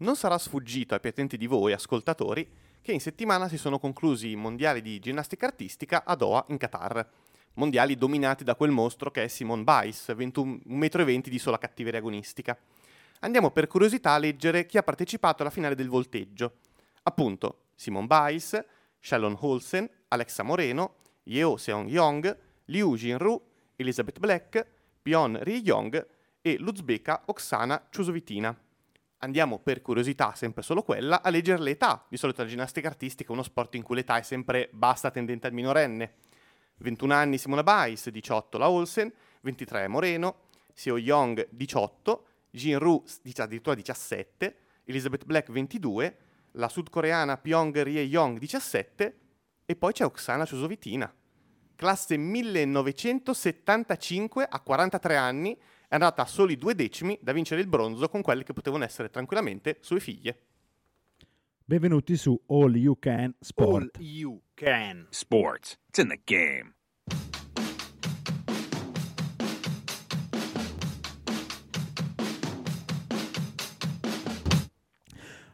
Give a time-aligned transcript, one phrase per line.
[0.00, 2.48] Non sarà sfuggito ai più attenti di voi, ascoltatori,
[2.80, 7.04] che in settimana si sono conclusi i mondiali di ginnastica artistica a Doha, in Qatar.
[7.54, 11.98] Mondiali dominati da quel mostro che è Simone Biles, 21 1,20 m di sola cattiveria
[11.98, 12.56] agonistica.
[13.20, 16.58] Andiamo per curiosità a leggere chi ha partecipato alla finale del volteggio.
[17.02, 18.64] Appunto, Simone Biles,
[19.00, 23.42] Shallon Holsen, Alexa Moreno, Yeo Seong Yong, Liu Jinru,
[23.74, 24.64] Elizabeth Black,
[25.02, 26.06] Pion Ri Yong
[26.40, 28.56] e l'uzbeka Oksana Chusovitina.
[29.18, 32.06] Andiamo per curiosità, sempre solo quella, a leggere l'età.
[32.08, 35.48] Di solito la ginnastica artistica è uno sport in cui l'età è sempre bassa tendente
[35.48, 36.14] al minorenne.
[36.76, 40.42] 21 anni Simona Biles, 18 la Olsen, 23 Moreno,
[40.72, 43.02] Seo Young 18, Jin Ru
[43.38, 46.16] addirittura 17, Elizabeth Black 22,
[46.52, 49.18] la sudcoreana Pyong Rie Young 17
[49.66, 51.12] e poi c'è Oksana Chusovitina.
[51.74, 58.10] Classe 1975 a 43 anni, è andata a soli due decimi da vincere il bronzo
[58.10, 60.42] con quelle che potevano essere tranquillamente sue figlie.
[61.64, 63.96] Benvenuti su All You Can Sport.
[63.96, 65.78] All You Can Sports.
[65.88, 66.74] It's in the game.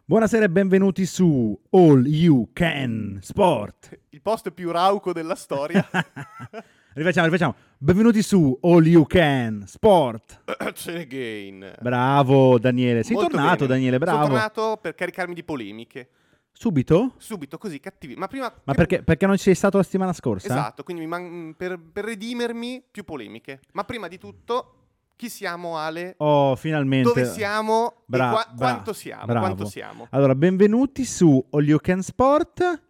[0.07, 4.01] Buonasera e benvenuti su All You Can Sport.
[4.11, 5.89] Il post più rauco della storia.
[6.95, 7.55] rifacciamo, rifacciamo.
[7.79, 10.43] Benvenuti su All You Can Sport.
[10.89, 11.75] Again.
[11.81, 13.03] Bravo Daniele.
[13.03, 13.69] Sei Molto tornato bene.
[13.69, 14.17] Daniele, bravo.
[14.19, 16.09] Sono tornato per caricarmi di polemiche.
[16.53, 17.15] Subito?
[17.19, 18.15] Subito, così, cattivi.
[18.15, 18.53] Ma prima...
[18.65, 20.47] Ma perché, perché non ci sei stato la settimana scorsa?
[20.47, 23.61] Esatto, quindi man- per, per redimermi più polemiche.
[23.73, 24.75] Ma prima di tutto,
[25.17, 26.15] chi siamo Ale?
[26.19, 27.09] Oh, finalmente.
[27.09, 28.03] Dove siamo?
[28.07, 29.25] Bra- e qua- bra- quanto siamo?
[29.27, 30.07] Quanto siamo?
[30.11, 32.83] Allora, benvenuti su All You Can Sport.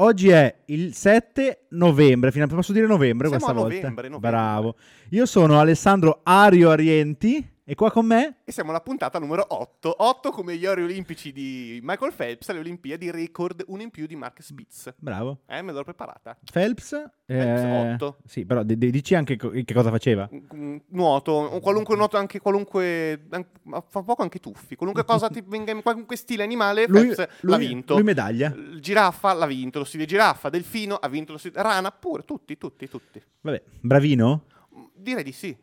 [0.00, 3.76] Oggi è il 7 novembre, fino a- posso dire novembre Siamo questa a volta?
[3.76, 4.30] novembre, novembre.
[4.30, 4.76] Bravo.
[5.10, 9.94] Io sono Alessandro Ario Arienti e qua con me E siamo alla puntata numero 8.
[9.98, 14.16] 8 come gli ori olimpici di Michael Phelps alle Olimpiadi, record uno in più di
[14.16, 14.94] Mark Spitz.
[14.96, 15.40] Bravo.
[15.46, 16.38] Eh, me l'ho preparata.
[16.50, 16.92] Phelps,
[17.26, 18.16] eh, otto.
[18.24, 20.26] Sì, però d- d- dici anche co- che cosa faceva.
[20.54, 23.26] Mm, Nuoto, o qualunque nuoto, anche qualunque.
[23.28, 24.74] an- ma fa poco anche tuffi.
[24.74, 27.94] Qualunque cosa ti venga in qualunque stile animale, Lui, Phelps l'ha lui- vinto.
[27.94, 28.54] lui medaglia.
[28.80, 32.88] Giraffa l'ha vinto, lo stile giraffa, delfino ha vinto lo stile rana, pure, tutti, tutti,
[32.88, 33.22] tutti.
[33.42, 34.44] Vabbè, bravino.
[34.74, 35.54] Mm, Direi di sì.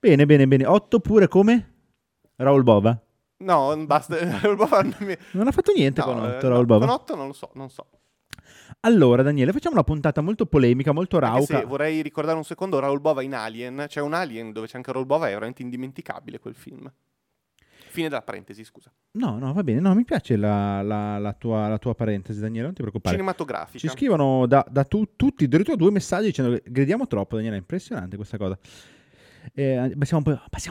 [0.00, 0.64] Bene, bene, bene.
[0.66, 1.74] 8 pure come?
[2.36, 3.00] Raul Bova.
[3.38, 4.16] No, basta.
[4.42, 6.86] non mi- Non ha fatto niente no, con eh, 8 no, Raul Bova.
[6.86, 7.86] Con 8 non lo so, non so.
[8.80, 11.58] Allora, Daniele, facciamo una puntata molto polemica, molto rauca.
[11.58, 13.86] se vorrei ricordare un secondo Raul Bova in Alien.
[13.88, 16.90] C'è un Alien dove c'è anche Raul Bova, è veramente indimenticabile quel film.
[17.90, 18.92] Fine della parentesi, scusa.
[19.12, 19.80] No, no, va bene.
[19.80, 23.16] No, mi piace la, la- la tua, la tua parentesi, Daniele, non ti preoccupare.
[23.16, 23.78] Cinematografica.
[23.78, 27.56] Ci scrivono da, da tu- tutti, addirittura due messaggi dicendo che gridiamo troppo, Daniele.
[27.56, 28.56] È impressionante questa cosa.
[29.58, 30.22] Eh, passiamo,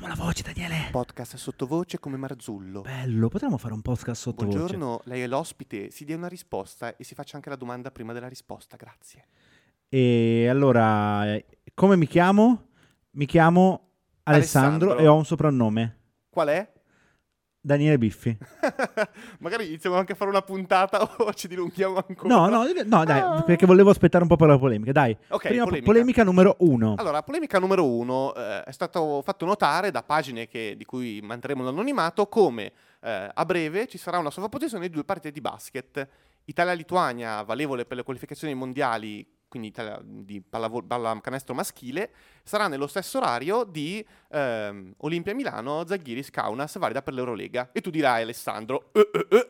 [0.05, 0.87] alla voce, Daniele.
[0.91, 2.83] Podcast sottovoce come Marzullo.
[2.83, 4.57] Bello, potremmo fare un podcast sottovoce.
[4.57, 8.13] Buongiorno, lei è l'ospite, si dia una risposta e si faccia anche la domanda prima
[8.13, 9.25] della risposta, grazie.
[9.89, 12.67] E allora, eh, come mi chiamo?
[13.11, 13.89] Mi chiamo
[14.23, 14.97] Alessandro, Alessandro.
[14.99, 15.97] e ho un soprannome.
[16.29, 16.71] Qual è?
[17.59, 18.37] Daniele Biffi.
[19.39, 22.33] Magari iniziamo anche a fare una puntata o ci dilunghiamo ancora.
[22.33, 23.41] No, no, no, dai, Ah.
[23.43, 24.91] perché volevo aspettare un po' per la polemica.
[24.91, 25.85] Dai, Ok, prima polemica.
[25.91, 26.23] polemica.
[26.23, 26.95] numero uno.
[26.97, 31.63] Allora, polemica numero uno eh, è stato fatto notare da pagine che- di cui manterremo
[31.63, 36.07] l'anonimato come eh, a breve ci sarà una sovrapposizione di due partite di basket.
[36.45, 42.11] Italia-Lituania, valevole per le qualificazioni mondiali, quindi di pallavo- pallacanestro maschile,
[42.43, 47.69] sarà nello stesso orario di ehm, Olimpia Milano, Zaghiris Kaunas, valida per l'Eurolega.
[47.71, 49.47] E tu dirai, Alessandro, "Eh, eh, eh,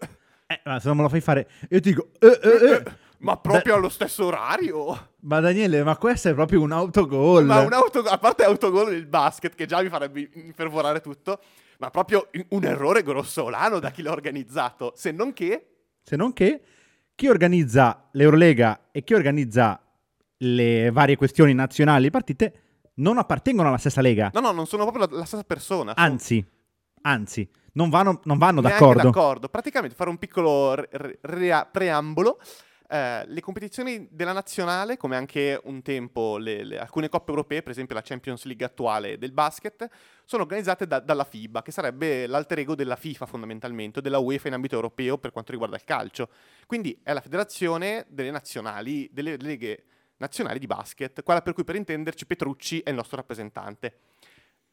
[0.50, 2.84] Eh, ma se non me lo fai fare, io ti dico, eh, eh,
[3.18, 5.09] ma proprio allo stesso orario?
[5.22, 7.44] Ma Daniele, ma questo è proprio un autogol.
[7.44, 11.41] Ma un auto, a parte autogol nel basket, che già mi farebbe infervorare tutto,
[11.80, 14.94] ma proprio un errore grossolano da chi l'ha organizzato.
[14.96, 15.68] Se non che,
[16.02, 16.62] Se non che
[17.13, 19.81] chi organizza l'Eurolega e chi organizza
[20.38, 22.62] le varie questioni nazionali, partite,
[22.96, 24.30] non appartengono alla stessa lega.
[24.34, 25.94] no, no, non sono proprio la, la stessa persona.
[25.96, 26.46] sono Anzi,
[27.02, 29.04] anzi, non vanno, non vanno d'accordo.
[29.04, 29.50] d'accordo.
[29.50, 32.39] Praticamente, fare un piccolo re- re- rea- preambolo.
[32.89, 37.72] eh, le competizioni della nazionale, come anche un tempo le- le- alcune coppe europee, per
[37.72, 39.89] esempio la Champions League attuale del basket,
[40.24, 44.48] sono organizzate da- dalla FIBA, che sarebbe l'alter ego della FIFA fondamentalmente, o della UEFA
[44.48, 46.30] in ambito europeo per quanto riguarda il calcio.
[46.66, 49.84] Quindi è la federazione delle nazionali, delle leghe
[50.18, 54.00] nazionali di basket, quella per cui per intenderci Petrucci è il nostro rappresentante.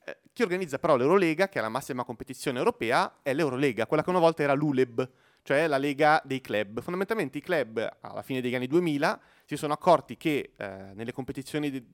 [0.04, 4.10] Eh, chi organizza però l'Eurolega, che è la massima competizione europea, è l'Eurolega, quella che
[4.10, 5.10] una volta era l'ULEB,
[5.42, 6.80] cioè la lega dei club.
[6.80, 11.70] Fondamentalmente i club alla fine degli anni 2000 si sono accorti che eh, nelle competizioni
[11.70, 11.86] di-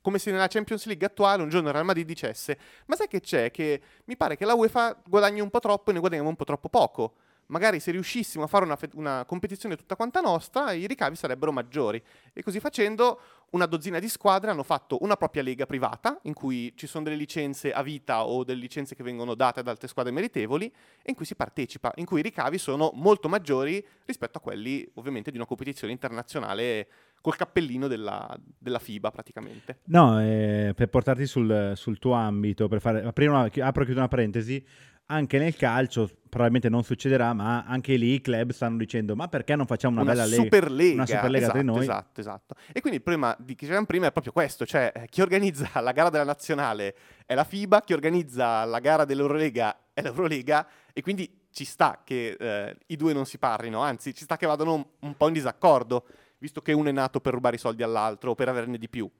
[0.00, 3.20] come se nella Champions League attuale un giorno il Real Madrid dicesse ma sai che
[3.20, 3.50] c'è?
[3.50, 6.44] Che mi pare che la UEFA guadagni un po' troppo e noi guadagniamo un po'
[6.44, 7.14] troppo poco.
[7.48, 11.52] Magari se riuscissimo a fare una, fe- una competizione tutta quanta nostra, i ricavi sarebbero
[11.52, 12.02] maggiori.
[12.32, 16.72] E così facendo, una dozzina di squadre hanno fatto una propria lega privata, in cui
[16.76, 20.12] ci sono delle licenze a vita o delle licenze che vengono date ad altre squadre
[20.12, 24.40] meritevoli, e in cui si partecipa, in cui i ricavi sono molto maggiori rispetto a
[24.40, 26.88] quelli, ovviamente, di una competizione internazionale
[27.20, 29.80] col cappellino della, della FIBA praticamente.
[29.86, 34.00] No, eh, per portarti sul, sul tuo ambito, per fare, aprire una, apro e chiudo
[34.00, 34.64] una parentesi,
[35.10, 39.56] anche nel calcio probabilmente non succederà, ma anche lì i club stanno dicendo ma perché
[39.56, 40.42] non facciamo una, bella lega?
[40.42, 41.82] Superlega, una Superlega tra esatto, noi?
[41.82, 42.54] Esatto, esatto.
[42.72, 45.68] E quindi il problema di chi c'era prima è proprio questo, cioè eh, chi organizza
[45.80, 46.94] la gara della nazionale
[47.24, 52.36] è la FIBA, chi organizza la gara dell'Eurolega è l'Eurolega e quindi ci sta che
[52.38, 55.32] eh, i due non si parlino, anzi ci sta che vadano un, un po' in
[55.32, 56.06] disaccordo,
[56.38, 59.10] visto che uno è nato per rubare i soldi all'altro o per averne di più.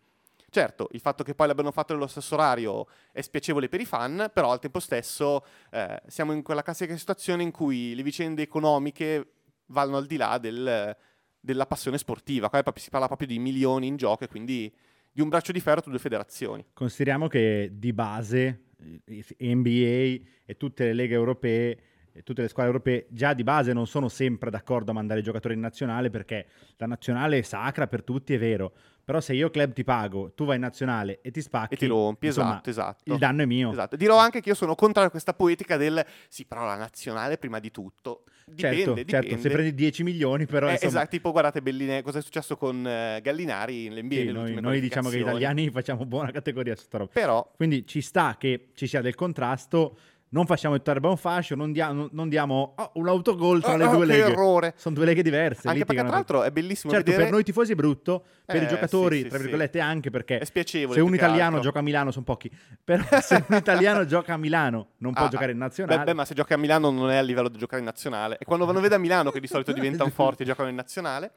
[0.50, 4.30] Certo, il fatto che poi l'abbiano fatto nello stesso orario è spiacevole per i fan,
[4.32, 9.32] però al tempo stesso eh, siamo in quella classica situazione in cui le vicende economiche
[9.66, 10.96] vanno al di là del-
[11.38, 12.48] della passione sportiva.
[12.48, 14.72] Qua si parla proprio di milioni in gioco e quindi
[15.12, 16.64] di un braccio di ferro tra due federazioni.
[16.72, 18.62] Consideriamo che di base
[19.06, 21.78] eh, NBA e tutte le leghe europee
[22.22, 25.54] tutte le squadre europee già di base non sono sempre d'accordo a mandare i giocatori
[25.54, 28.72] in nazionale perché la nazionale è sacra per tutti, è vero.
[29.08, 31.86] Però se io club ti pago, tu vai in nazionale e ti spacchi, E ti
[31.86, 33.12] rompi, insomma, esatto, esatto.
[33.12, 33.70] il danno è mio.
[33.70, 33.96] Esatto.
[33.96, 37.58] Dirò anche che io sono contrario a questa poetica del sì, però la nazionale prima
[37.58, 38.24] di tutto.
[38.44, 39.28] Dipende, certo, dipende.
[39.28, 42.58] certo, se prendi 10 milioni però Eh, insomma, esatto, tipo guardate Belline, cosa è successo
[42.58, 44.14] con eh, Gallinari nell'NBA.
[44.14, 47.10] sì, noi, noi diciamo che gli italiani facciamo buona categoria su sta roba.
[47.10, 49.96] Però Quindi ci sta che ci sia del contrasto,
[50.30, 53.76] non facciamo il Tarba un fascio, non diamo, non diamo oh, un autogol tra Ah,
[53.76, 54.30] le ah, due che leghe.
[54.32, 54.74] errore.
[54.76, 55.68] Sono due leghe diverse.
[55.68, 58.64] Anche perché tra l'altro è bellissimo Certo, vedere per noi tifosi è brutto, per Eh,
[58.64, 59.42] i giocatori, sì, sì, tra sì.
[59.44, 60.98] virgolette, anche perché è spiacevole.
[60.98, 61.60] se un italiano altro.
[61.62, 62.50] gioca a Milano sono pochi,
[62.84, 66.04] però se un italiano gioca a Milano non può Ah, giocare in Beh, nazionale.
[66.04, 68.36] beh, ma se gioca a Milano non è a livello di giocare in nazionale.
[68.38, 71.30] E quando vanno vede a Milano, che di solito diventano forti e giocano in nazionale,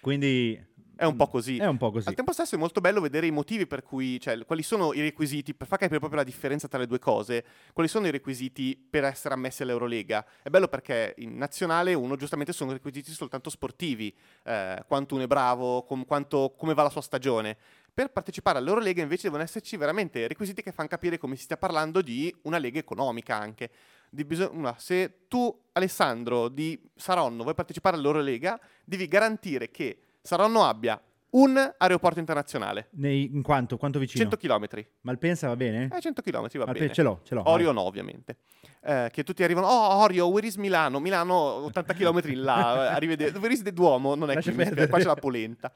[0.00, 0.60] Quindi
[0.96, 1.56] è un po' così.
[1.56, 2.08] È un po' così.
[2.08, 5.00] Al tempo stesso è molto bello vedere i motivi per cui, cioè, quali sono i
[5.00, 8.76] requisiti, per far capire proprio la differenza tra le due cose, quali sono i requisiti
[8.76, 10.24] per essere ammessi all'Eurolega.
[10.42, 15.26] È bello perché in nazionale uno giustamente sono requisiti soltanto sportivi, eh, quanto uno è
[15.26, 17.56] bravo, com- quanto- come va la sua stagione.
[17.94, 22.00] Per partecipare all'Eurolega invece devono esserci veramente requisiti che fanno capire come si stia parlando
[22.00, 23.70] di una lega economica anche.
[24.08, 30.64] Di biso- una- se tu, Alessandro di Saronno, vuoi partecipare all'Eurolega, devi garantire che Saronno
[30.64, 32.88] abbia un aeroporto internazionale.
[32.92, 34.28] nei- in quanto, quanto vicino?
[34.30, 34.84] 100 km.
[35.00, 35.88] Malpensa va bene?
[35.92, 36.92] Eh, 100 km va Malpe- bene.
[36.92, 37.42] ce l'ho, ce l'ho.
[37.48, 38.36] Orio no, ovviamente.
[38.84, 41.00] Eh, che tutti arrivano, oh Orio, where is Milano?
[41.00, 41.34] Milano
[41.64, 43.32] 80 km in là, eh, arrivederci.
[43.32, 44.14] Dove riside Duomo?
[44.14, 45.72] Non è Lascia qui, qua c'è la polenta.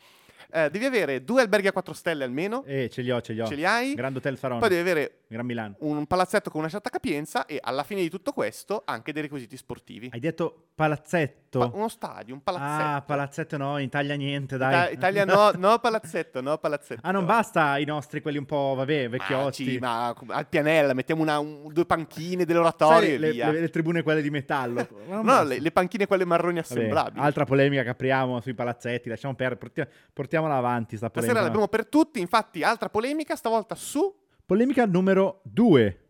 [0.52, 3.40] Eh, devi avere due alberghi a 4 stelle almeno, Eh, ce li ho, ce li
[3.40, 3.46] ho.
[3.46, 5.74] ce li hai, Grand Hotel Saronno, poi devi avere Gran Milano.
[5.80, 9.56] un palazzetto con una certa capienza e alla fine di tutto questo anche dei requisiti
[9.56, 10.08] sportivi.
[10.12, 11.45] Hai detto palazzetto?
[11.58, 12.88] Pa- uno stadio, un palazzetto.
[12.96, 14.72] ah, palazzetto no, in Italia niente, dai.
[14.72, 17.00] Ita- Italia no, no palazzetto, no palazzetto.
[17.02, 19.78] Ah, non basta i nostri, quelli un po', vabbè, vecchiotti.
[19.78, 23.68] Ma, ci- ma al pianella mettiamo una- un- due panchine dell'oratorio Sai, le, le- le
[23.70, 24.86] tribune quelle di metallo.
[25.26, 27.24] No, le, le panchine quelle marroni Vabbè, assemblabili.
[27.24, 31.32] altra polemica che apriamo sui palazzetti, lasciamo perdere, portia- portiamola avanti sta polemica.
[31.32, 34.14] Stasera l'abbiamo per tutti, infatti altra polemica, stavolta su...
[34.44, 36.00] Polemica numero 2.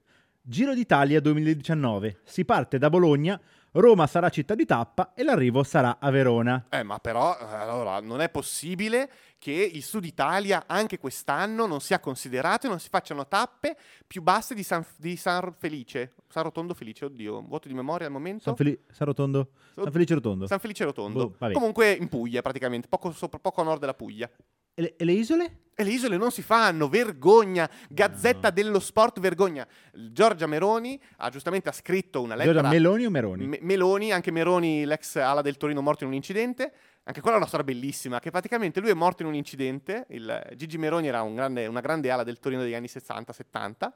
[0.43, 2.21] Giro d'Italia 2019.
[2.25, 3.41] Si parte da Bologna,
[3.81, 6.67] Roma sarà città di tappa e l'arrivo sarà a Verona.
[6.71, 11.81] Eh, ma però, eh, allora, non è possibile che il Sud Italia anche quest'anno non
[11.81, 16.15] sia considerato e non si facciano tappe più basse di San, di San Felice.
[16.29, 18.45] San Rotondo Felice, oddio, un voto di memoria al momento.
[18.45, 19.51] San, Feli- San Rotondo?
[19.75, 20.47] San Felice Rotondo.
[20.47, 21.35] San Felice Rotondo.
[21.39, 21.53] Boh.
[21.53, 24.31] Comunque in Puglia, praticamente, poco, sopra, poco a nord della Puglia.
[24.75, 25.61] E le, e le isole?
[25.79, 29.67] E le isole non si fanno, vergogna, Gazzetta dello Sport, vergogna.
[29.93, 32.63] Giorgia Meroni ha giustamente ha scritto una lettera...
[32.63, 33.47] Giorgia Meloni o Meroni?
[33.47, 36.73] Me- Meloni, anche Meroni, l'ex ala del Torino morto in un incidente.
[37.03, 40.07] Anche quella è una storia bellissima, che praticamente lui è morto in un incidente.
[40.09, 43.93] Il, Gigi Meroni era un grande- una grande ala del Torino degli anni 60-70.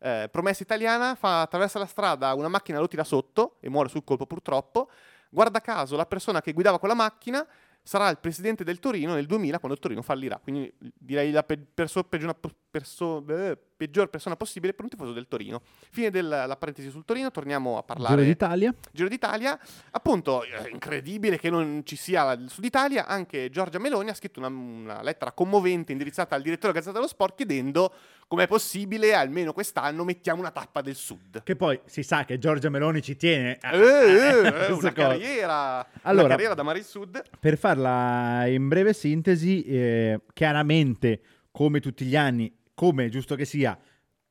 [0.00, 4.04] Eh, promessa italiana, fa, attraversa la strada, una macchina lo tira sotto e muore sul
[4.04, 4.90] colpo purtroppo.
[5.30, 7.46] Guarda caso, la persona che guidava quella macchina
[7.82, 10.38] sarà il presidente del Torino nel 2000 quando il Torino fallirà.
[10.42, 12.36] Quindi direi la pe- perso- peggior,
[12.70, 15.62] perso- eh, peggior persona possibile per un tifoso del Torino.
[15.90, 18.74] Fine della parentesi sul Torino, torniamo a parlare Giro d'Italia?
[18.92, 19.58] Giro d'Italia.
[19.90, 23.06] Appunto, eh, incredibile che non ci sia il Sud Italia.
[23.06, 27.08] Anche Giorgia Meloni ha scritto una, una lettera commovente indirizzata al direttore della Gazzetta dello
[27.10, 27.92] Sport chiedendo
[28.26, 31.42] com'è possibile, almeno quest'anno, mettiamo una tappa del Sud.
[31.42, 33.58] Che poi si sa che Giorgia Meloni ci tiene.
[33.60, 37.22] a- Eh, eh, a- una carriera, Allora- una carriera da Mare il Sud.
[37.38, 43.44] Per farla in breve sintesi, eh, chiaramente, come tutti gli anni, come è giusto che
[43.44, 43.78] sia,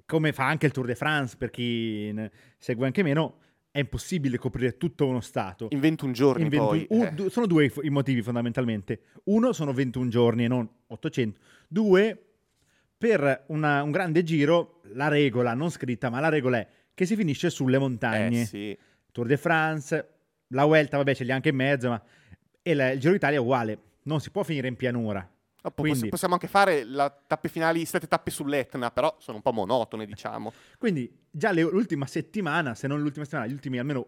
[0.05, 2.13] come fa anche il Tour de France per chi
[2.57, 3.37] segue anche meno,
[3.71, 5.67] è impossibile coprire tutto uno Stato.
[5.69, 6.87] In 21 giorni In 21 poi.
[6.89, 7.29] un- eh.
[7.29, 9.03] sono due i motivi fondamentalmente.
[9.25, 11.39] Uno sono 21 giorni e non 800.
[11.69, 12.30] Due,
[13.01, 17.15] per una- un grande giro, la regola, non scritta, ma la regola è che si
[17.15, 18.41] finisce sulle montagne.
[18.41, 18.77] Eh, sì.
[19.11, 20.09] Tour de France,
[20.49, 21.99] la Vuelta, vabbè, ce li ha anche in mezzo, ma
[22.61, 23.79] e la- il Giro d'Italia è uguale.
[24.03, 25.27] Non si può finire in pianura.
[25.63, 29.41] Dopo Quindi- poss- possiamo anche fare la tappe finali, sette tappe sull'Etna, però sono un
[29.43, 30.53] po' monotone, diciamo.
[30.77, 34.05] Quindi già le- l'ultima settimana, se non l'ultima settimana, gli ultimi almeno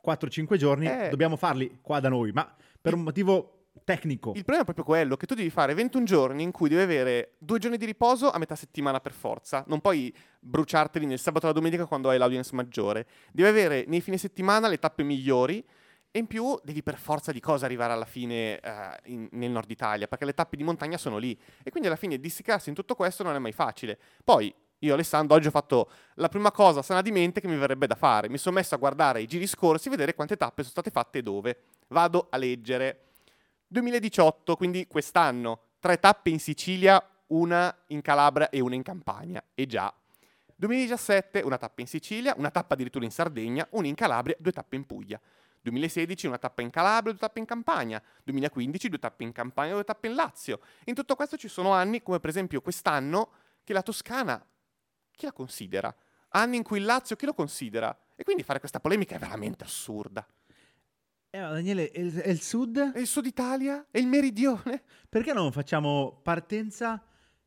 [0.00, 1.08] 4-5 giorni, Eh.
[1.08, 2.48] dobbiamo farli qua da noi, ma
[2.80, 4.30] per un motivo tecnico.
[4.30, 7.34] Il problema è proprio quello, che tu devi fare 21 giorni in cui devi avere
[7.38, 9.64] due giorni di riposo a metà settimana per forza.
[9.66, 13.06] Non puoi bruciarteli nel sabato e la domenica quando hai l'audience maggiore.
[13.32, 15.64] Devi avere nei fine settimana le tappe migliori
[16.10, 19.70] e in più devi per forza di cosa arrivare alla fine eh, in- nel nord
[19.70, 21.38] Italia, perché le tappe di montagna sono lì.
[21.62, 23.98] E quindi alla fine dissicarsi in tutto questo non è mai facile.
[24.24, 27.86] Poi io Alessandro oggi ho fatto la prima cosa sana di mente che mi verrebbe
[27.86, 28.28] da fare.
[28.28, 31.22] Mi sono messo a guardare i giri scorsi vedere quante tappe sono state fatte e
[31.22, 31.62] dove.
[31.88, 33.00] Vado a leggere.
[33.68, 39.42] 2018, quindi quest'anno, tre tappe in Sicilia, una in Calabria e una in Campania.
[39.54, 39.92] E già.
[40.54, 44.76] 2017, una tappa in Sicilia, una tappa addirittura in Sardegna, una in Calabria, due tappe
[44.76, 45.20] in Puglia.
[45.60, 48.02] 2016, una tappa in Calabria, due tappe in Campania.
[48.22, 50.60] 2015, due tappe in Campania, due tappe in Lazio.
[50.84, 53.30] In tutto questo ci sono anni, come per esempio quest'anno,
[53.64, 54.44] che la Toscana,
[55.10, 55.94] chi la considera?
[56.30, 57.96] Anni in cui il Lazio, chi lo considera?
[58.14, 60.26] E quindi fare questa polemica è veramente assurda.
[61.36, 62.92] Eh, ma Daniele, e il, e il sud?
[62.94, 63.84] E il Sud Italia?
[63.90, 64.82] E il Meridione?
[65.08, 67.02] Perché non facciamo partenza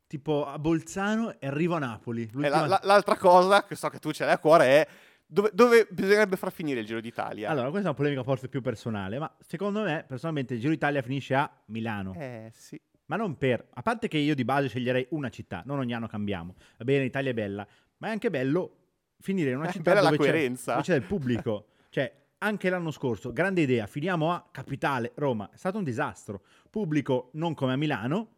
[0.06, 2.22] tipo a Bolzano e arrivo a Napoli?
[2.22, 4.88] E L'ultima- la- la- l'altra cosa, che so che tu ce l'hai a cuore, è
[5.26, 7.48] dove, dove bisognerebbe far finire il Giro d'Italia.
[7.50, 11.02] Allora, questa è una polemica forse più personale, ma secondo me, personalmente, il Giro d'Italia
[11.02, 12.14] finisce a Milano.
[12.16, 12.80] Eh sì.
[13.06, 13.66] Ma non per...
[13.74, 16.54] A parte che io di base sceglierei una città, non ogni anno cambiamo.
[16.78, 17.66] Va bene, l'Italia è bella,
[17.98, 18.76] ma è anche bello
[19.18, 20.72] finire in una È città bella la dove c'è, coerenza.
[20.74, 21.66] dove c'è del pubblico.
[21.90, 25.50] cioè, anche l'anno scorso, grande idea, finiamo a Capitale, Roma.
[25.52, 26.42] È stato un disastro.
[26.70, 28.36] Pubblico non come a Milano,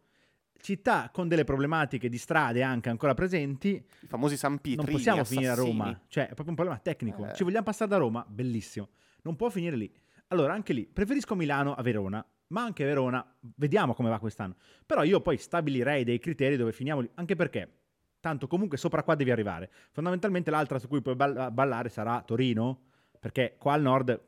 [0.59, 3.69] città con delle problematiche di strade anche ancora presenti.
[4.01, 5.77] I famosi San Pietrini, non possiamo finire a assassini.
[5.77, 6.01] Roma.
[6.07, 7.25] Cioè, è proprio un problema tecnico.
[7.27, 7.33] Eh.
[7.33, 8.25] Ci vogliamo passare da Roma?
[8.27, 8.89] Bellissimo.
[9.21, 9.93] Non può finire lì.
[10.27, 14.55] Allora, anche lì, preferisco Milano a Verona, ma anche Verona, vediamo come va quest'anno.
[14.85, 17.71] Però io poi stabilirei dei criteri dove finiamo lì, anche perché,
[18.19, 19.71] tanto comunque sopra qua devi arrivare.
[19.91, 22.91] Fondamentalmente l'altra su cui puoi ball- ballare sarà Torino,
[23.23, 24.19] perché qua al nord,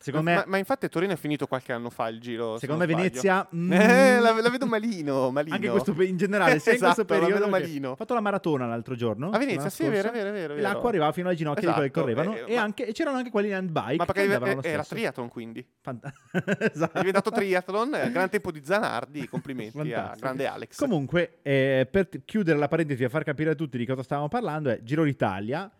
[0.00, 2.54] secondo ma, me, ma infatti a Torino è finito qualche anno fa il giro.
[2.54, 3.10] se secondo me non sbaglio.
[3.12, 3.48] Venezia...
[3.54, 5.54] mm, Eh, la, la vedo malino, malino.
[5.54, 7.34] Anche questo in generale, sia in questo Esatto, la periodo.
[7.44, 7.90] vedo malino.
[7.90, 9.30] Ho fatto la maratona l'altro giorno.
[9.30, 10.52] A Venezia, sì, è vero, è vero, è vero.
[10.54, 10.68] è vero.
[10.68, 12.46] l'acqua arrivava fino alle ginocchia di quelli che Esatto, correvano.
[12.48, 13.96] eh, e, ma- anche- e c'erano anche quelli in handbike.
[13.96, 15.64] Ma perché era, era triathlon quindi.
[15.80, 16.12] Fanta-
[16.58, 16.96] esatto.
[16.96, 20.78] È diventato triathlon, eh, gran tempo di Zanardi, complimenti a grande Alex.
[20.78, 24.26] Comunque, eh, per t- chiudere la parentesi e far capire a tutti di cosa stavamo
[24.26, 25.70] parlando, è Giro d'Italia.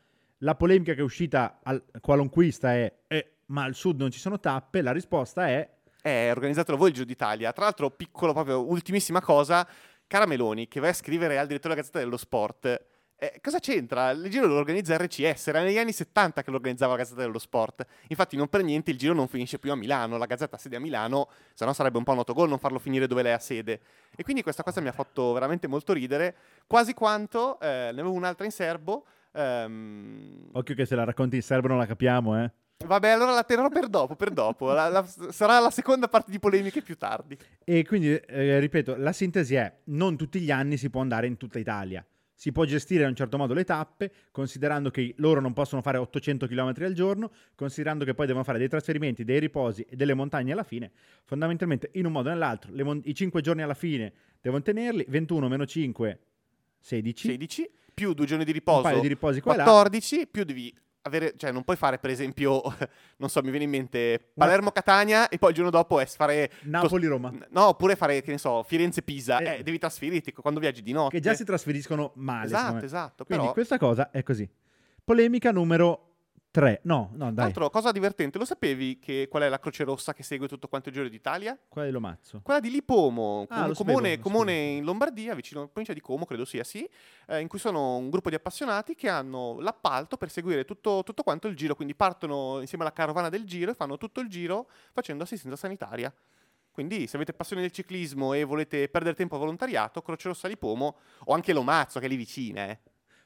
[0.45, 4.41] La polemica che è uscita al qualunquista è: eh, ma al sud non ci sono
[4.41, 4.83] tappe?
[4.83, 5.69] La risposta è:
[6.03, 7.53] Eh, organizzatelo voi il Giro d'Italia.
[7.53, 9.67] Tra l'altro, piccolo, proprio ultimissima cosa,
[10.09, 12.87] cara Meloni, che vai a scrivere al direttore della Gazzetta dello Sport.
[13.17, 14.11] eh, cosa c'entra?
[14.11, 17.39] Il giro lo organizza RCS, era negli anni 70 che lo organizzava la Gazzetta dello
[17.39, 17.87] Sport.
[18.09, 20.19] Infatti, non per niente il giro non finisce più a Milano.
[20.19, 22.81] La Gazzetta ha sede a Milano, se no sarebbe un po' un autogol non farlo
[22.81, 23.81] finire dove lei ha sede.
[24.17, 26.35] E quindi questa cosa mi ha fatto veramente molto ridere,
[26.67, 29.05] quasi quanto eh, ne avevo un'altra in serbo.
[29.33, 32.51] Ehm, occhio che se la racconti in serbo non la capiamo, eh.
[32.85, 34.73] Vabbè, allora la terrò per dopo, per dopo.
[34.73, 37.37] La- la- sarà la seconda parte di polemiche più tardi.
[37.65, 41.37] E quindi, eh, ripeto, la sintesi è: non tutti gli anni si può andare in
[41.37, 42.05] tutta Italia.
[42.35, 45.99] Si può gestire in un certo modo le tappe, considerando che loro non possono fare
[45.99, 50.15] 800 km al giorno, considerando che poi devono fare dei trasferimenti, dei riposi e delle
[50.15, 50.91] montagne alla fine.
[51.23, 55.47] Fondamentalmente, in un modo o nell'altro, mon- i 5 giorni alla fine devono tenerli, 21
[55.47, 56.19] meno 5,
[56.81, 57.29] 16.
[57.29, 57.71] 16
[58.03, 59.63] più due giorni di Un riposo, paio di riposi qua e là.
[59.65, 62.61] 14 più devi avere, cioè non puoi fare per esempio,
[63.19, 67.33] non so, mi viene in mente Palermo-Catania e poi il giorno dopo è fare Napoli-Roma.
[67.51, 69.59] No, oppure fare, che ne so, Firenze-Pisa, Eh.
[69.59, 71.17] eh, devi trasferirti quando viaggi di notte.
[71.17, 72.47] Che già si trasferiscono male.
[72.47, 74.49] Esatto, esatto, Quindi però questa cosa è così.
[75.05, 76.12] Polemica numero
[76.53, 76.81] 3.
[76.85, 77.45] No, no, Tra dai.
[77.45, 80.91] l'altro, cosa divertente, lo sapevi che qual è la Croce Rossa che segue tutto quanto
[80.91, 81.59] il Giro d'Italia?
[81.67, 82.41] Quella di Lomazzo.
[82.43, 86.27] Quella di Lipomo, Ah, un comune, sapevo, comune in Lombardia, vicino alla provincia di Como,
[86.27, 86.87] credo sia, sì,
[87.29, 91.23] eh, in cui sono un gruppo di appassionati che hanno l'appalto per seguire tutto, tutto
[91.23, 94.69] quanto il giro, quindi partono insieme alla carovana del giro e fanno tutto il giro
[94.93, 96.15] facendo assistenza sanitaria.
[96.71, 100.97] Quindi se avete passione del ciclismo e volete perdere tempo a volontariato, Croce Rossa Lipomo
[101.25, 102.79] o anche Lomazzo che è lì vicina, eh.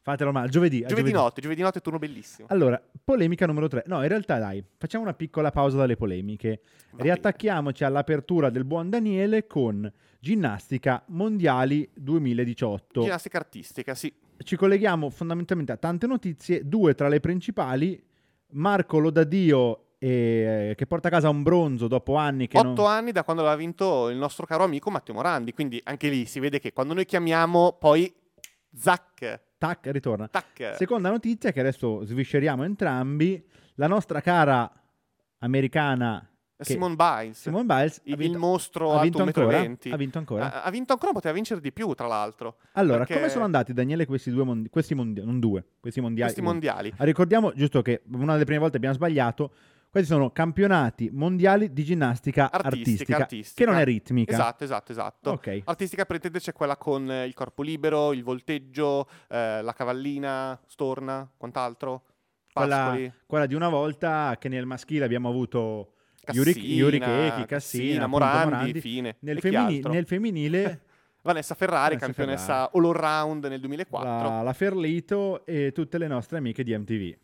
[0.06, 0.48] Fatelo male.
[0.48, 0.84] Giovedì.
[0.84, 2.46] a Giovedì notte, giovedì notte turno bellissimo.
[2.48, 3.82] Allora, polemica numero 3.
[3.86, 6.60] No, in realtà dai, facciamo una piccola pausa dalle polemiche.
[6.92, 13.02] Va Riattacchiamoci all'apertura del buon Daniele con ginnastica mondiali 2018.
[13.02, 14.14] Ginnastica artistica, sì.
[14.36, 18.00] Ci colleghiamo fondamentalmente a tante notizie, due tra le principali,
[18.50, 22.86] Marco Lodadio eh, che porta a casa un bronzo dopo anni che Otto non...
[22.92, 26.38] anni da quando l'ha vinto il nostro caro amico Matteo Morandi, quindi anche lì si
[26.38, 28.14] vede che quando noi chiamiamo poi
[28.72, 30.28] zac, Tac, ritorna.
[30.28, 30.74] tac.
[30.76, 33.42] Seconda notizia che adesso svisceriamo entrambi,
[33.76, 34.70] la nostra cara
[35.38, 39.60] americana che- Simone Biles, Simone Biles il, vinto, il mostro ha vinto ancora?
[39.60, 39.92] 1,20 m.
[39.92, 40.52] Ha vinto ancora?
[40.54, 42.56] Ha, ha vinto ancora, poteva vincere di più, tra l'altro.
[42.72, 46.32] allora, perché- come sono andati Daniele questi due mondiali, questi mondiali, non due, questi mondiali?
[46.32, 46.92] Questi mondiali.
[46.96, 49.52] Ricordiamo giusto che una delle prime volte abbiamo sbagliato,
[49.96, 53.64] questi sono campionati mondiali di ginnastica artistica, Artistica, artistica.
[53.64, 54.32] che non è ritmica.
[54.32, 55.30] Esatto, esatto, esatto.
[55.30, 55.62] Ok.
[55.64, 60.60] Artistica per intenderci è quella con eh, il corpo libero, il volteggio, eh, la cavallina,
[60.66, 62.02] storna, quant'altro.
[62.52, 65.92] Quella, quella di una volta che nel maschile abbiamo avuto
[66.30, 69.16] Yuri, Cassina, Yuri Checchi, Cassina, appunto, Morandi, fine.
[69.20, 69.92] Nel, altro?
[69.92, 70.80] nel femminile
[71.22, 74.28] Vanessa Ferrari, Vanessa campionessa all around nel 2004.
[74.28, 77.16] la, la Ferlito e tutte le nostre amiche di MTV.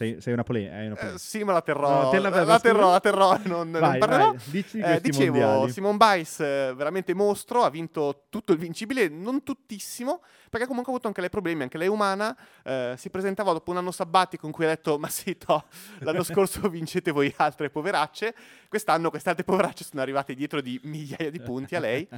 [0.00, 0.72] Sei, sei una polemica.
[0.76, 1.18] Una Eh, polemica.
[1.18, 2.04] sì, ma la terrò.
[2.04, 4.28] No, te la- la, terrò, la terrò, non, non vai, parlerò.
[4.32, 5.72] vai, dici Eh, dicevo, mondiali.
[5.72, 10.94] Simone Biles eh, veramente mostro, ha vinto tutto il vincibile, non tuttissimo, perché comunque ha
[10.94, 14.52] avuto anche lei problemi, anche lei umana, eh, si presentava dopo un anno sabbatico in
[14.52, 15.64] cui ha detto ma sì, to,
[15.98, 18.34] l'anno scorso vincete voi altre poveracce,
[18.70, 22.08] quest'anno queste altre poveracce sono arrivate dietro di migliaia di punti a lei.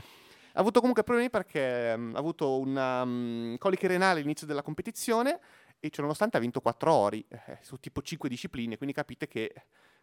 [0.54, 5.40] Ha avuto comunque problemi perché mm, ha avuto una mm, coliche renale all'inizio della competizione
[5.84, 9.52] e ciononostante ha vinto 4 ori eh, su tipo 5 discipline, quindi capite che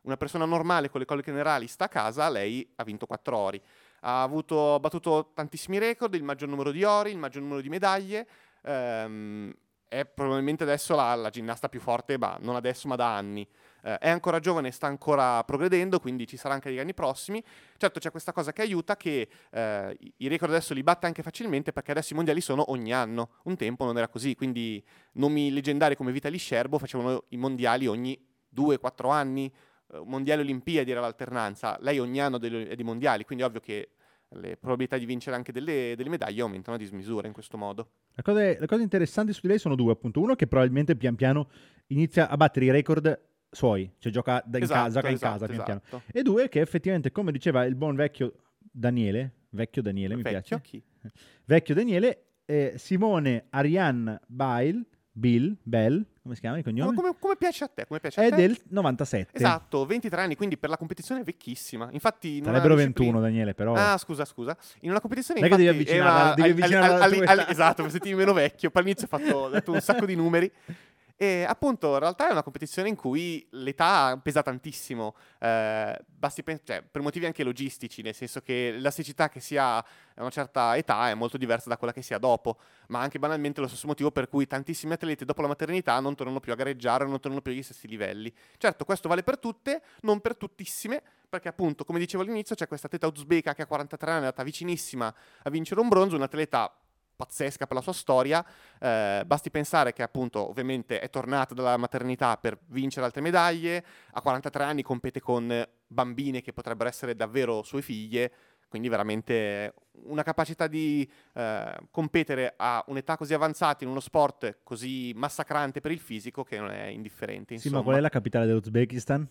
[0.02, 3.62] una persona normale con le coliche renali sta a casa, lei ha vinto 4 ori.
[4.02, 8.28] Ha avuto, battuto tantissimi record, il maggior numero di ori, il maggior numero di medaglie.
[8.64, 9.54] ehm,
[9.88, 13.48] è probabilmente adesso la, la ginnasta più forte, ma non adesso, ma da anni.
[13.84, 17.44] Eh, è ancora giovane, sta ancora progredendo, quindi ci sarà anche negli anni prossimi.
[17.78, 21.72] Certo, c'è questa cosa che aiuta che eh, i- record adesso li batte anche facilmente
[21.72, 23.32] perché adesso i mondiali sono ogni anno.
[23.44, 24.84] Un tempo non era così, quindi
[25.14, 28.18] nomi leggendari come Vitaly Scerbo facevano i mondiali ogni
[28.54, 29.52] 2-4 anni.
[29.92, 31.78] eh, mondiali Olimpiadi era l'alternanza.
[31.82, 33.90] Lei ogni anno è di mondiali, quindi ovvio che
[34.34, 37.90] le probabilità di vincere anche delle, delle medaglie aumentano a dismisura in questo modo.
[38.14, 40.20] Le cose, le cose interessanti su di lei sono due, appunto.
[40.22, 41.50] Uno che probabilmente pian piano
[41.88, 43.20] inizia a battere i record
[43.52, 45.82] suoi, cioè gioca in Esatto, casa, gioca in esatto, casa pian piano.
[45.86, 46.02] esatto.
[46.12, 48.34] E due che effettivamente, come diceva il buon vecchio
[48.72, 50.84] Daniele, vecchio Daniele mi Vecchio, piace, chi?
[51.46, 56.96] vecchio Daniele, eh, Simone Ariane Bail, Bill, Bell, come si chiama il cognome?
[56.96, 57.86] Come, come piace a te?
[57.88, 58.36] Come piace a È te?
[58.36, 59.36] del 97.
[59.36, 61.90] Esatto, 23 anni, quindi per la competizione è vecchissima.
[61.92, 63.74] Infatti, in Sarebbero disciplina- 21 Daniele, però...
[63.74, 64.56] Ah, scusa, scusa.
[64.82, 67.46] In una competizione Non è che devi infatti, avvicinarla- era- devi al- al- al-.
[67.50, 68.70] Esatto, per sentirmi meno vecchio.
[68.70, 70.50] Poi all'inizio ho fatto, ho detto un sacco di numeri.
[71.22, 76.00] E appunto, in realtà è una competizione in cui l'età pesa tantissimo, eh,
[76.46, 80.30] pen- cioè, per motivi anche logistici, nel senso che l'elasticità che si ha a una
[80.30, 83.68] certa età è molto diversa da quella che si ha dopo, ma anche banalmente lo
[83.68, 87.20] stesso motivo per cui tantissimi atleti dopo la maternità non tornano più a gareggiare, non
[87.20, 88.34] tornano più agli stessi livelli.
[88.56, 92.88] Certo, questo vale per tutte, non per tuttissime, perché appunto, come dicevo all'inizio, c'è questa
[92.88, 96.79] atleta uzbeka che a 43 anni è andata vicinissima a vincere un bronzo, un'atleta
[97.20, 98.46] pazzesca per la sua storia.
[98.80, 104.22] Eh, basti pensare che appunto ovviamente è tornata dalla maternità per vincere altre medaglie, a
[104.22, 108.32] 43 anni compete con bambine che potrebbero essere davvero sue figlie,
[108.70, 115.12] quindi veramente una capacità di eh, competere a un'età così avanzata in uno sport così
[115.14, 117.58] massacrante per il fisico che non è indifferente.
[117.58, 117.78] Sì, Insomma.
[117.78, 119.28] ma qual è la capitale dell'Uzbekistan?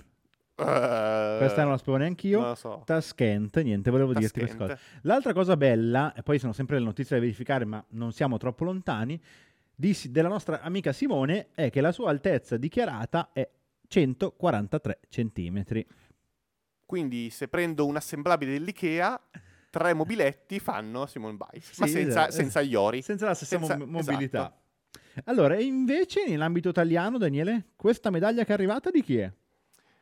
[0.60, 2.40] Eh, Questa non la sapevo neanche io.
[2.40, 2.82] Non lo so.
[2.84, 4.80] Tashkent, niente, volevo dirti questa Tashkent.
[4.80, 5.00] cosa.
[5.02, 8.64] L'altra cosa bella, e poi sono sempre le notizie da verificare, ma non siamo troppo
[8.64, 9.20] lontani,
[9.74, 13.48] di- della nostra amica Simone è che la sua altezza dichiarata è
[13.86, 15.86] 143 centimetri.
[16.84, 19.20] Quindi se prendo un assemblabile dell'IKEA,
[19.70, 22.32] tre mobiletti fanno Simone Biles, ma Sì, senza, esatto.
[22.32, 23.02] senza gli ori.
[23.02, 24.38] Senza la stessa Senza- mo- mobilità.
[24.38, 24.56] esatto.
[25.24, 29.32] Allora, e invece nell'ambito italiano, Daniele, questa medaglia che è arrivata di chi è?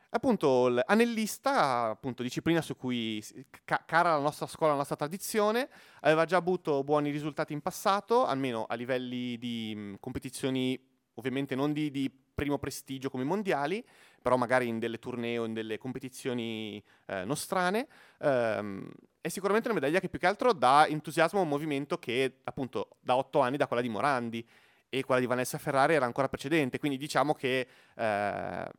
[0.09, 3.23] Appunto, l'anellista, appunto, disciplina su cui
[3.65, 5.69] ca- cara la nostra scuola, la nostra tradizione,
[6.01, 10.79] aveva già avuto buoni risultati in passato, almeno a livelli di mh, competizioni,
[11.15, 13.83] ovviamente non di, di primo prestigio come i mondiali,
[14.21, 17.87] però magari in delle tournée o in delle competizioni eh, nostrane.
[18.19, 18.89] Ehm,
[19.19, 22.97] è sicuramente una medaglia che più che altro dà entusiasmo a un movimento che appunto
[23.01, 24.47] da otto anni da quella di Morandi
[24.87, 28.71] e quella di Vanessa Ferrari era ancora precedente, quindi diciamo che eh,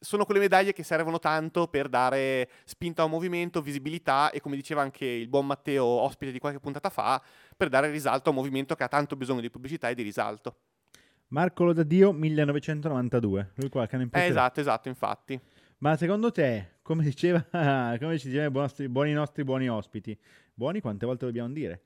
[0.00, 4.56] sono quelle medaglie che servono tanto per dare spinta a un movimento, visibilità e come
[4.56, 7.22] diceva anche il buon Matteo, ospite di qualche puntata fa,
[7.56, 10.56] per dare risalto a un movimento che ha tanto bisogno di pubblicità e di risalto.
[11.28, 13.52] Marco Lodadio 1992.
[13.54, 15.38] Lui anno in più Eh, esatto, esatto, infatti.
[15.78, 17.44] Ma secondo te, come diceva,
[18.00, 18.46] come ci diceva
[18.78, 20.18] i buoni nostri buoni ospiti,
[20.52, 21.82] buoni quante volte dobbiamo dire?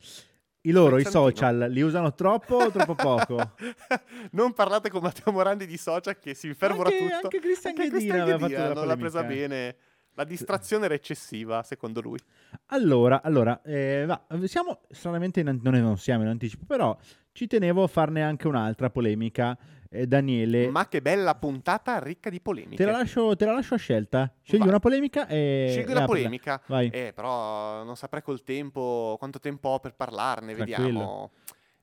[0.67, 3.53] I loro, i social, li usano troppo o troppo poco?
[4.33, 7.15] non parlate con Matteo Morandi di social che si infervora Anche- tutto.
[7.25, 9.77] anche Cristian Anche Ghedina Ghedina della non l'ha presa bene.
[10.17, 12.19] La distrazione era eccessiva, secondo lui.
[12.67, 16.97] Allora, allora eh, va, siamo stranamente in, non, non siamo in anticipo, però
[17.33, 19.59] ci tenevo a farne anche un'altra polemica.
[19.97, 22.75] Eh, Daniele, Ma che bella puntata ricca di polemiche.
[22.75, 24.33] te la, lascio, te la lascio a scelta.
[24.43, 24.69] Scegli Vai.
[24.69, 25.69] una polemica e...
[25.71, 26.61] Scegli una polemica.
[26.67, 26.89] Vai.
[26.89, 30.55] Eh, però non saprei col tempo quanto tempo ho per parlarne.
[30.55, 30.83] Tranquillo.
[30.85, 31.31] Vediamo.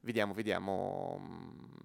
[0.01, 1.19] Vediamo, vediamo.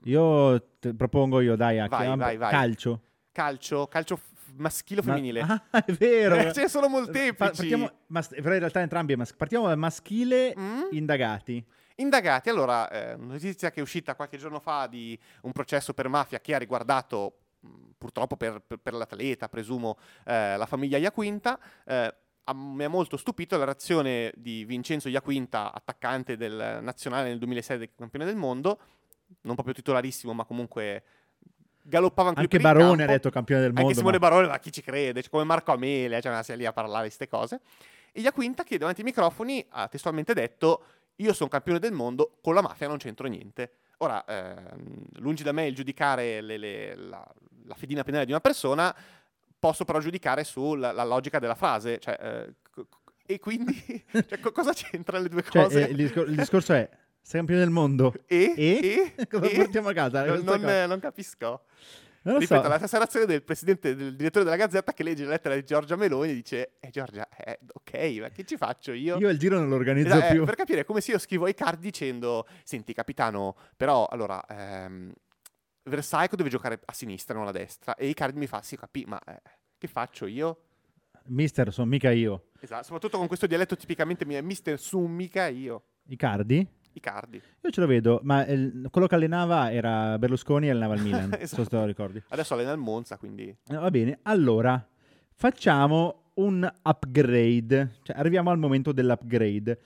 [0.04, 2.50] Io te- propongo io, dai, a Vai, vai, vai.
[2.50, 3.00] calcio.
[3.30, 4.18] Calcio, calcio
[4.56, 5.40] maschile o Ma- femminile?
[5.70, 6.34] Ah, è vero.
[6.36, 7.34] Eh, ce ne sono molteplici.
[7.36, 10.80] Fa- partiamo, mas- però in realtà entrambi mas- partiamo dal maschile Mm?
[10.92, 11.64] indagati.
[11.96, 16.40] Indagati, allora, eh, notizia che è uscita qualche giorno fa di un processo per mafia
[16.40, 21.58] che ha riguardato, mh, purtroppo per, per- per l'atleta, presumo, eh, la famiglia Iaquinta.
[21.86, 22.14] Eh,
[22.54, 27.88] mi ha molto stupito la reazione di Vincenzo Iaquinta, attaccante del nazionale nel 2006 del
[27.96, 28.78] campione del mondo,
[29.42, 31.02] non proprio titolarissimo, ma comunque
[31.82, 33.86] galoppava anche, Anche Barone ha detto campione del mondo.
[33.88, 35.22] Anche Simone ma- Barone, ma chi ci crede?
[35.22, 37.60] Cioè, come Marco Amelia, cioè, ma sei lì a parlare di queste cose.
[38.12, 40.84] E Iaquinta, che davanti ai microfoni ha testualmente detto:
[41.16, 43.70] Io sono campione del mondo, con la mafia non c'entro niente.
[43.98, 47.26] Ora, ehm, lungi da me il giudicare le- le- la,
[47.64, 48.94] la fedina penale di una persona,
[49.58, 51.98] posso però giudicare sulla la logica della frase.
[51.98, 52.86] Cioè, eh, co-
[53.24, 53.74] e quindi,
[54.28, 55.86] cioè, co- cosa c'entra le due Cioè, cose?
[55.88, 56.88] eh, il, discor- il discorso è,
[57.22, 58.12] sei campione del mondo.
[58.26, 58.52] e?
[58.54, 59.12] e?
[59.16, 59.26] E?
[59.28, 59.56] Cosa E?
[59.56, 60.24] portiamo a casa?
[60.26, 61.62] Non, non- non capisco.
[62.34, 62.68] Ripeto, so.
[62.68, 65.96] la stessa reazione del presidente, del direttore della Gazzetta che legge la lettera di Giorgia
[65.96, 69.16] Meloni e dice: Eh, Giorgia, eh, ok, ma che ci faccio io?
[69.18, 70.44] Io il giro non lo organizzo Esatto, eh, più.
[70.44, 74.44] per capire come se io scrivo ai card dicendo: Senti, capitano, però allora.
[74.48, 75.12] Ehm,
[75.84, 77.94] Versaico deve giocare a sinistra, non a destra.
[77.94, 79.40] E i card mi fa: Sì, capì, ma eh,
[79.78, 80.62] che faccio io?
[81.26, 82.48] Mister, sono mica io.
[82.60, 85.82] Esatto, soprattutto con questo dialetto tipicamente mi- Mister Summica io.
[86.08, 86.16] I
[87.00, 87.36] cardi?
[87.36, 87.42] I cardi.
[87.62, 91.30] Io ce lo vedo, ma il- quello che allenava era Berlusconi e allenava il Milan,
[91.38, 91.62] Esatto.
[91.64, 92.22] se te lo ricordi.
[92.28, 93.44] Adesso allena il Monza, quindi.
[93.48, 94.86] Eh, Va bene, allora
[95.34, 99.80] facciamo un upgrade, cioè arriviamo al momento dell'upgrade.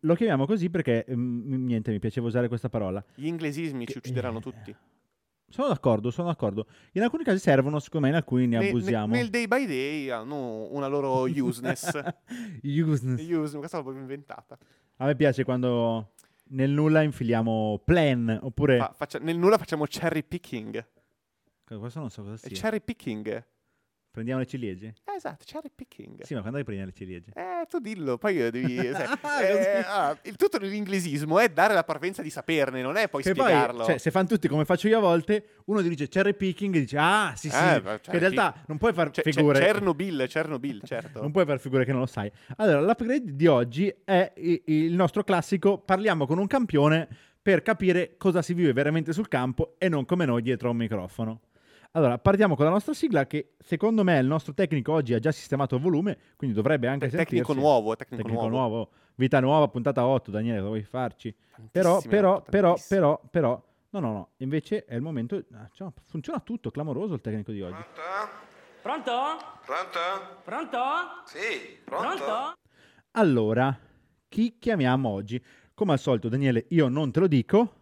[0.00, 3.04] Lo chiamiamo così perché, mm, niente, mi piaceva usare questa parola.
[3.14, 4.76] Gli inglesismi ci Che- uccideranno eh, tutti.
[5.48, 6.66] Sono d'accordo, sono d'accordo.
[6.92, 9.14] In alcuni casi servono, secondo me in alcuni ne Ne- ne- abusiamo.
[9.14, 11.90] nel day by day hanno una loro useness.
[12.62, 13.20] Useness.
[13.28, 14.56] Use, questa l'ho proprio inventata.
[14.98, 16.13] A me piace quando
[16.54, 18.78] nel nulla infiliamo plan, oppure...
[18.78, 20.86] Fa- faccia- nel nulla facciamo cherry picking.
[21.64, 22.60] Questo non so cosa È sia.
[22.60, 23.44] cherry picking.
[24.14, 24.94] Prendiamo le ciliegie?
[25.06, 26.22] Eh, esatto, cherry picking.
[26.22, 27.32] Sì, ma quando hai prendi le ciliegie?
[27.34, 28.78] Eh, tu dillo, poi io devi...
[29.24, 33.24] Ah, eh, ah, il tutto dell'inglesismo è dare la parvenza di saperne, non è poi
[33.24, 33.78] Che spiegarlo.
[33.78, 36.76] poi, cioè, se fanno tutti come faccio io a volte, uno ti dice cherry picking
[36.76, 39.32] e dice ah, sì, sì, Eh, beh, che in realtà non puoi far C'è- c'è
[39.32, 39.58] figure.
[39.58, 41.20] Chernobyl, Chernobyl, certo.
[41.22, 42.30] Non puoi far figure che non lo sai.
[42.58, 47.08] Allora, l'upgrade di oggi è il nostro classico parliamo con un campione
[47.42, 50.76] per capire cosa si vive veramente sul campo e non come noi dietro a un
[50.76, 51.40] microfono.
[51.96, 55.30] Allora, partiamo con la nostra sigla che secondo me il nostro tecnico oggi ha già
[55.30, 57.60] sistemato il volume, quindi dovrebbe anche tecnico sentirsi.
[57.60, 58.56] nuovo, tecnico, Tecnico nuovo.
[58.68, 58.90] nuovo.
[59.14, 61.32] Vita nuova, puntata 8, Daniele, cosa vuoi farci?
[61.70, 65.88] Però, Tantissime, però, però, però, però, no, no, no, invece è il momento, ah, cioè,
[66.06, 67.84] funziona tutto, clamoroso il tecnico di oggi.
[68.82, 69.12] Pronto?
[69.12, 69.12] Pronto?
[69.64, 69.98] Pronto?
[70.42, 70.78] Pronto?
[71.26, 72.08] Sì, pronto?
[72.24, 72.52] Pronto?
[73.12, 73.78] Allora,
[74.28, 75.40] chi chiamiamo oggi?
[75.72, 77.74] Come al solito, Daniele, io non te lo dico,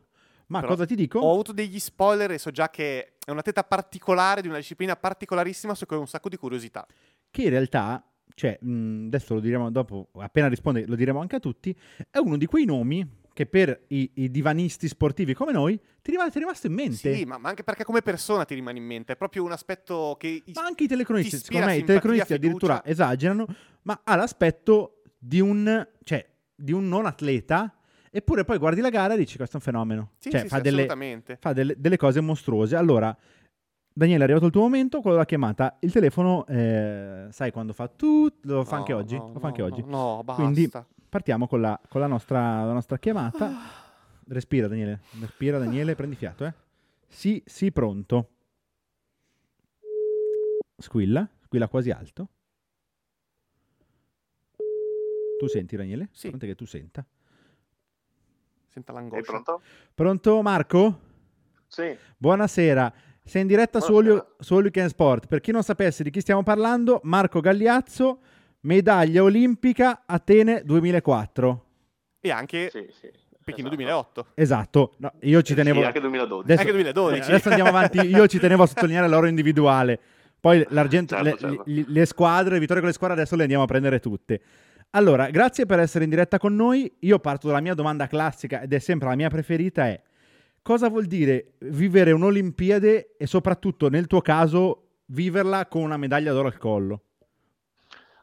[0.48, 1.18] ma Però cosa ti dico?
[1.18, 4.96] Ho avuto degli spoiler e so già che è una teta particolare di una disciplina
[4.96, 6.86] particolarissima su cui ho un sacco di curiosità.
[7.30, 8.04] Che in realtà,
[8.34, 11.76] cioè, mh, adesso lo diremo dopo, appena risponde, lo diremo anche a tutti,
[12.10, 16.28] è uno di quei nomi che per i, i divanisti sportivi come noi ti, rim-
[16.30, 17.14] ti è rimasto in mente.
[17.14, 20.16] Sì, ma, ma anche perché come persona ti rimane in mente, è proprio un aspetto
[20.18, 20.42] che...
[20.44, 22.90] is- Ma anche i telecronisti, secondo me i telecronisti addirittura fiducia.
[22.90, 23.46] esagerano,
[23.82, 27.74] ma ha l'aspetto di un, cioè, di un non atleta,
[28.14, 30.10] eppure poi guardi la gara e dici questo è un fenomeno.
[30.18, 30.86] Sì, cioè, sì, fa, sì, delle,
[31.38, 32.76] fa delle, delle cose mostruose.
[32.76, 33.16] Allora,
[33.94, 35.76] Daniele, è arrivato il tuo momento, quello della chiamata.
[35.80, 39.16] Il telefono, eh, sai quando fa tu, lo fa anche No, oggi.
[39.16, 39.84] no, lo fa anche no, oggi.
[39.86, 40.42] No, basta.
[40.42, 40.70] Quindi
[41.08, 43.50] partiamo con la, con la nostra, la nostra chiamata.
[44.28, 45.00] Respira, Daniele.
[45.20, 45.94] Respira, Daniele.
[45.94, 46.54] Prendi fiato, eh.
[47.08, 48.28] Sì, sì, pronto.
[50.78, 52.28] Squilla, squilla quasi alto.
[55.38, 56.08] Tu senti, Daniele?
[56.12, 56.28] Sì.
[56.28, 57.04] Pronto che tu senta.
[58.72, 59.22] Senta Sei l'angoscia.
[59.32, 59.60] pronto?
[59.94, 60.98] Pronto, Marco?
[61.66, 61.94] Sì.
[62.16, 62.90] Buonasera.
[63.22, 64.26] Sei in diretta Buonasera.
[64.38, 65.26] su All Weekend Sport.
[65.26, 68.20] Per chi non sapesse di chi stiamo parlando, Marco Gagliazzo,
[68.60, 71.64] medaglia olimpica Atene 2004.
[72.20, 73.10] E anche Sì, sì.
[73.44, 73.74] Pechino Esatto.
[73.76, 74.26] 2008.
[74.34, 74.94] Esatto.
[74.98, 75.80] No, io ci tenevo...
[75.80, 76.44] Sì, anche 2012.
[76.44, 77.20] Adesso, Anche 2012.
[77.20, 77.98] eh, adesso andiamo avanti.
[78.00, 79.98] Io ci tenevo a sottolineare l'oro individuale.
[80.40, 81.62] Poi l'argento, Certo, le, certo.
[81.66, 84.40] le- le squadre, le vittorie con le squadre, adesso le andiamo a prendere tutte.
[84.94, 86.98] Allora, grazie per essere in diretta con noi.
[87.00, 90.02] Io parto dalla mia domanda classica ed è sempre la mia preferita è
[90.60, 96.48] cosa vuol dire vivere un'Olimpiade e soprattutto nel tuo caso viverla con una medaglia d'oro
[96.48, 97.02] al collo?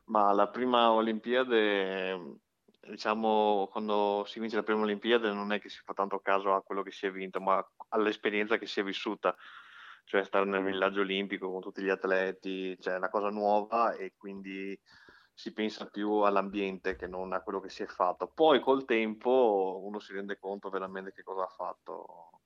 [0.06, 2.38] Ma la prima Olimpiade,
[2.82, 6.62] diciamo, quando si vince la prima Olimpiade non è che si fa tanto caso a
[6.62, 9.36] quello che si è vinto, ma all'esperienza che si è vissuta,
[10.06, 14.14] cioè stare nel villaggio olimpico con tutti gli atleti, cioè è una cosa nuova e
[14.18, 14.80] quindi
[15.39, 18.28] si pensa più all'ambiente che non a quello che si è fatto.
[18.28, 22.41] Poi col tempo uno si rende conto veramente che cosa ha fatto.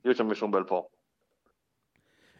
[0.00, 0.90] Io ci ho messo un bel po'.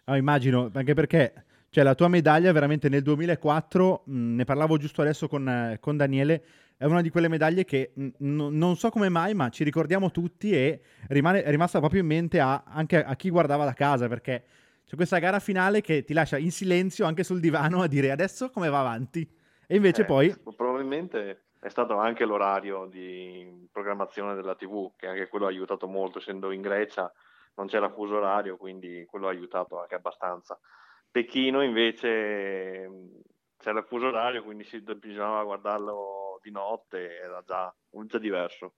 [0.04, 5.02] Ah, immagino, anche perché cioè, la tua medaglia veramente nel 2004, mh, ne parlavo giusto
[5.02, 6.44] adesso con, eh, con Daniele,
[6.78, 10.50] è una di quelle medaglie che mh, non so come mai, ma ci ricordiamo tutti
[10.52, 14.44] e rimane, è rimasta proprio in mente a, anche a chi guardava da casa, perché
[14.86, 18.48] c'è questa gara finale che ti lascia in silenzio anche sul divano a dire adesso
[18.48, 19.42] come va avanti.
[19.66, 25.28] E invece Eh, poi, probabilmente è stato anche l'orario di programmazione della TV, che anche
[25.28, 27.10] quello ha aiutato molto, essendo in Grecia
[27.56, 30.58] non c'era fuso orario, quindi quello ha aiutato anche abbastanza.
[31.10, 33.20] Pechino invece mh,
[33.58, 38.74] c'era il fuso orario, quindi si, bisognava guardarlo di notte, era già, già diverso.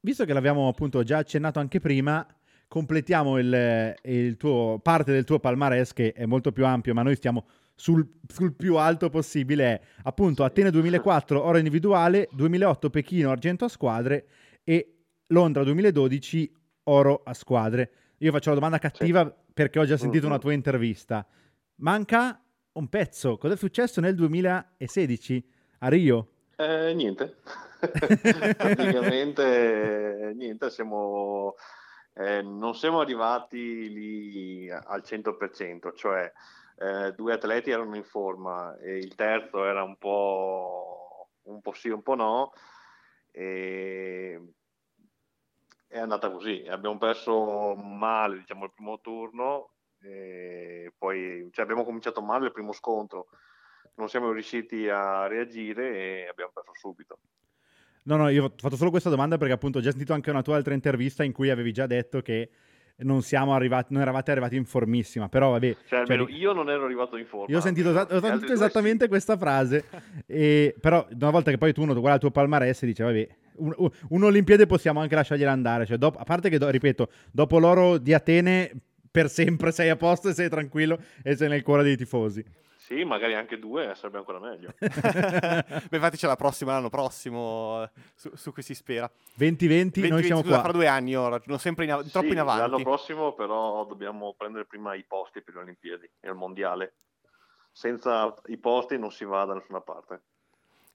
[0.00, 2.26] visto che l'abbiamo appunto già accennato anche prima,
[2.66, 7.14] completiamo il, il tuo, parte del tuo palmarès che è molto più ampio, ma noi
[7.14, 7.46] stiamo
[7.78, 9.64] sul, sul più alto possibile.
[9.64, 14.26] È appunto Atene 2004 oro individuale, 2008 Pechino argento a squadre
[14.64, 14.96] e
[15.28, 16.52] Londra 2012
[16.84, 17.92] oro a squadre.
[18.18, 20.40] Io faccio la domanda cattiva perché ho già sentito una Mhm.
[20.40, 21.24] tua intervista.
[21.76, 23.38] Manca un pezzo.
[23.38, 26.30] Cosa è successo nel 2016 a Rio?
[26.56, 27.36] Eh, niente,
[28.56, 31.54] praticamente eh, niente, siamo,
[32.14, 36.32] eh, non siamo arrivati lì al 100%, cioè
[36.78, 41.88] eh, due atleti erano in forma e il terzo era un po', un po' sì,
[41.88, 42.52] un po' no,
[43.30, 44.40] e
[45.86, 49.72] è andata così, abbiamo perso male diciamo, il primo turno,
[50.96, 53.28] poi cioè, abbiamo cominciato male il primo scontro.
[53.94, 57.18] Non siamo riusciti a reagire e abbiamo perso subito.
[58.04, 60.42] No, no, io ho fatto solo questa domanda perché appunto ho già sentito anche una
[60.42, 62.48] tua altra intervista in cui avevi già detto che
[63.00, 65.72] non siamo arrivati, non eravate arrivati in formissima, però vabbè.
[65.72, 67.46] Cioè, cioè, almeno io non ero arrivato in forma.
[67.48, 69.08] io ho sentito, ho sentito esattamente sì.
[69.10, 69.84] questa frase,
[70.26, 73.28] e, però una volta che poi tu uno guarda il tuo palmarès e dice, vabbè,
[73.56, 77.98] un- un'Olimpiade possiamo anche lasciargliela andare, cioè, dopo- a parte che, do- ripeto, dopo l'oro
[77.98, 78.70] di Atene
[79.10, 82.44] per sempre sei a posto e sei tranquillo e sei nel cuore dei tifosi.
[82.88, 84.72] Sì, magari anche due sarebbe ancora meglio.
[84.80, 89.10] Beh, infatti c'è la prossima, l'anno prossimo, eh, su, su cui si spera.
[89.34, 90.62] 2020 noi 20, siamo scusa, qua.
[90.62, 92.62] fra due anni ora, non sempre in av- troppo Sì, in avanti.
[92.62, 96.94] L'anno prossimo però dobbiamo prendere prima i posti per le Olimpiadi e il Mondiale.
[97.70, 100.22] Senza i posti non si va da nessuna parte.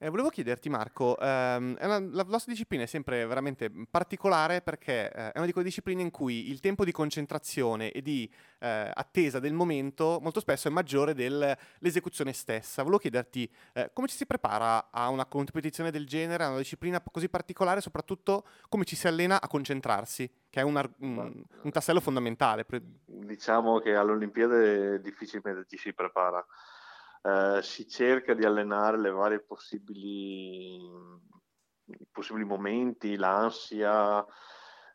[0.04, 5.32] Eh, volevo chiederti, Marco, ehm, una- la vostra disciplina è sempre veramente particolare perché eh,
[5.32, 9.40] è una di quelle discipline in cui il tempo di concentrazione e di eh, attesa
[9.40, 12.82] del momento molto spesso è maggiore dell'esecuzione stessa.
[12.82, 17.02] Volevo chiederti eh, come ci si prepara a una competizione del genere, a una disciplina
[17.10, 21.72] così particolare, soprattutto come ci si allena a concentrarsi, che è un, ar- un- un
[21.72, 22.66] tassello fondamentale.
[23.06, 26.46] Diciamo che alle Olimpiadi difficilmente ci si prepara.
[27.26, 30.78] Eh, si cerca di allenare le varie possibili,
[32.12, 34.26] possibili momenti, l'ansia.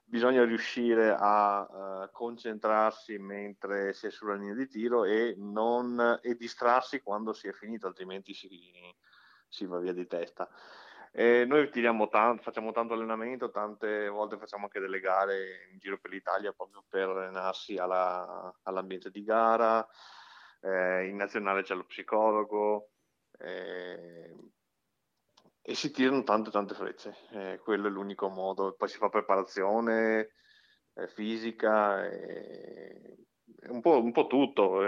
[0.05, 6.35] Bisogna riuscire a eh, concentrarsi mentre si è sulla linea di tiro e, non, e
[6.35, 8.49] distrarsi quando si è finito, altrimenti si,
[9.49, 10.49] si va via di testa.
[11.11, 11.71] E noi
[12.11, 16.85] tanto, facciamo tanto allenamento, tante volte facciamo anche delle gare in giro per l'Italia proprio
[16.87, 19.87] per allenarsi alla- all'ambiente di gara.
[20.61, 22.91] Eh, in nazionale c'è lo psicologo
[23.39, 24.35] eh,
[25.63, 27.15] e si tirano tante tante frecce.
[27.31, 28.75] Eh, quello è l'unico modo.
[28.75, 30.31] Poi si fa preparazione
[30.95, 33.17] eh, fisica, e-
[33.69, 34.81] un po', un po' tutto.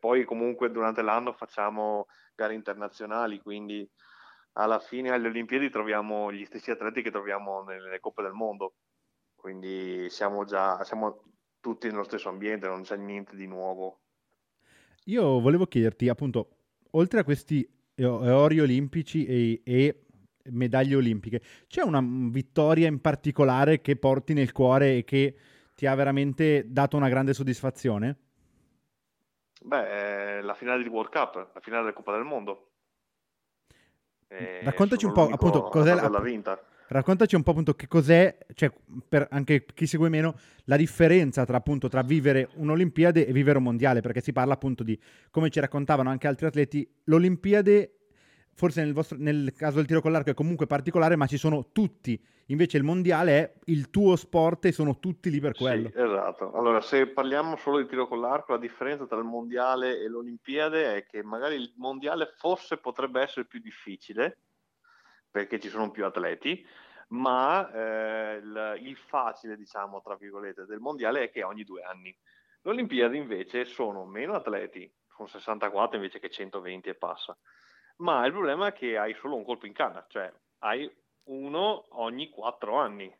[0.00, 3.88] Poi comunque durante l'anno facciamo gare internazionali, quindi
[4.52, 8.74] alla fine alle Olimpiadi troviamo gli stessi atleti che troviamo nelle Coppe del Mondo,
[9.34, 11.22] quindi siamo già siamo
[11.60, 14.02] tutti nello stesso ambiente, non c'è niente di nuovo.
[15.08, 16.48] Io volevo chiederti, appunto,
[16.90, 20.02] oltre a questi eh, ori olimpici e, e
[20.50, 25.34] medaglie olimpiche, c'è una vittoria in particolare che porti nel cuore e che
[25.74, 28.16] ti ha veramente dato una grande soddisfazione?
[29.62, 32.70] Beh, eh, la finale di World Cup, la finale della Coppa del Mondo.
[34.28, 36.62] Eh, Raccontaci un sono po', appunto, cos'è la- vinta.
[36.88, 38.72] Raccontaci un po' appunto che cos'è, cioè
[39.06, 43.64] per anche chi segue meno, la differenza tra appunto tra vivere un'Olimpiade e vivere un
[43.64, 44.98] mondiale, perché si parla appunto di,
[45.30, 47.92] come ci raccontavano anche altri atleti, l'Olimpiade
[48.58, 51.68] forse nel, vostro- nel caso del tiro con l'arco è comunque particolare, ma ci sono
[51.70, 52.20] tutti.
[52.46, 55.90] Invece il mondiale è il tuo sport e sono tutti lì per quello.
[55.90, 56.52] Sì, esatto.
[56.54, 60.96] Allora, se parliamo solo di tiro con l'arco, la differenza tra il mondiale e l'Olimpiade
[60.96, 64.38] è che magari il mondiale forse potrebbe essere più difficile
[65.30, 66.66] perché ci sono più atleti,
[67.08, 72.16] ma eh, il, il facile, diciamo, tra virgolette, del mondiale è che ogni due anni.
[72.62, 77.36] L'Olimpiade invece sono meno atleti, con 64 invece che 120 e passa.
[77.98, 80.90] Ma il problema è che hai solo un colpo in canna, cioè hai
[81.24, 83.12] uno ogni quattro anni.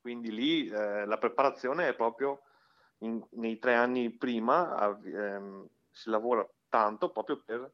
[0.00, 2.42] Quindi lì eh, la preparazione è proprio
[2.98, 7.72] in, nei tre anni prima ehm, si lavora tanto proprio per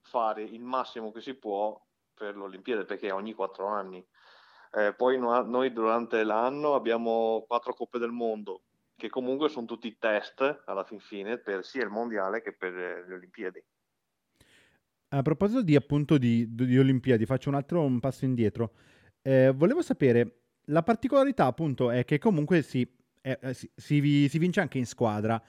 [0.00, 1.78] fare il massimo che si può
[2.18, 4.04] per l'Olimpiade, perché è ogni quattro anni.
[4.72, 8.64] Eh, poi no, noi durante l'anno abbiamo quattro coppe del mondo,
[8.96, 13.14] che comunque sono tutti test alla fin fine per sia il mondiale che per le
[13.14, 13.64] Olimpiadi.
[15.10, 18.72] A proposito di appunto di, di Olimpiadi, faccio un altro un passo indietro.
[19.22, 22.86] Eh, volevo sapere, la particolarità appunto è che comunque si,
[23.22, 25.42] eh, eh si, si, si, vince anche in squadra.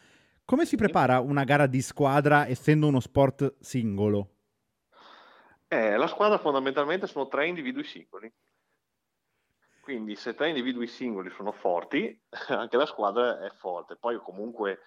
[0.46, 4.39] Come si prepara una gara di squadra essendo uno sport singolo?
[5.72, 8.34] Eh, la squadra fondamentalmente sono tre individui singoli.
[9.82, 13.96] Quindi se tre individui singoli sono forti, anche la squadra è forte.
[13.96, 14.80] Poi comunque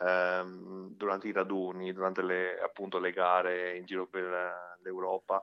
[0.00, 5.42] ehm, durante i raduni, durante le, appunto, le gare in giro per l'Europa,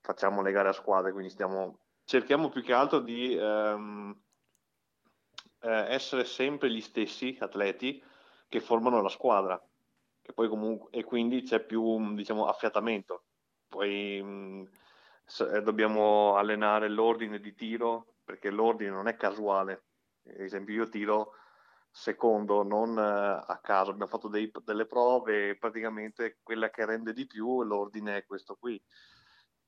[0.00, 4.22] facciamo le gare a squadre, quindi stiamo, cerchiamo più che altro di ehm,
[5.60, 8.02] eh, essere sempre gli stessi atleti
[8.48, 9.62] che formano la squadra.
[10.34, 13.24] Comunque, e quindi c'è più diciamo, affiatamento.
[13.70, 14.68] Poi mh,
[15.24, 19.84] se, dobbiamo allenare l'ordine di tiro perché l'ordine non è casuale.
[20.26, 21.34] Ad esempio, io tiro
[21.90, 27.26] secondo, non eh, a caso, abbiamo fatto dei, delle prove praticamente quella che rende di
[27.26, 28.82] più l'ordine è questo qui.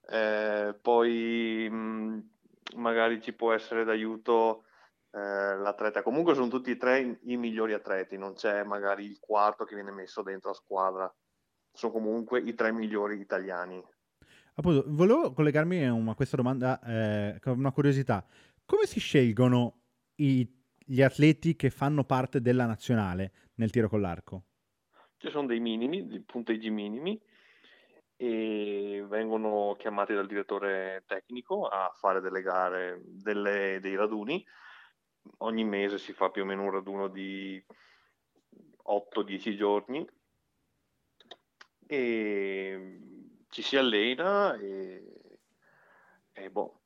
[0.09, 2.31] Eh, poi mh,
[2.77, 4.65] magari ci può essere d'aiuto
[5.12, 6.03] eh, l'atleta.
[6.03, 9.93] Comunque sono tutti e tre i migliori atleti, non c'è magari il quarto che viene
[9.93, 11.15] messo dentro la squadra,
[11.73, 13.83] sono comunque i tre migliori italiani.
[14.55, 18.27] Appunto, volevo collegarmi a questa domanda eh, con una curiosità
[18.65, 19.81] come si scelgono
[20.17, 24.45] i, gli atleti che fanno parte della nazionale nel tiro con l'arco?
[25.19, 27.21] Ci sono dei minimi, dei punteggi minimi
[28.17, 34.45] e vengono chiamati dal direttore tecnico a fare delle gare, delle, dei raduni.
[35.38, 37.62] Ogni mese si fa più o meno un raduno di
[38.85, 40.05] 8-10 giorni
[41.87, 42.99] e
[43.53, 45.38] ci si allena e,
[46.33, 46.81] e boh,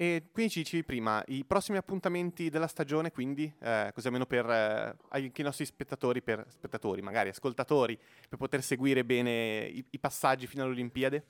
[0.00, 4.48] e quindi ci dicevi prima, i prossimi appuntamenti della stagione, quindi, eh, così almeno per
[4.48, 9.98] eh, anche i nostri spettatori, per spettatori, magari ascoltatori, per poter seguire bene i, i
[9.98, 11.22] passaggi fino alle Olimpiadi?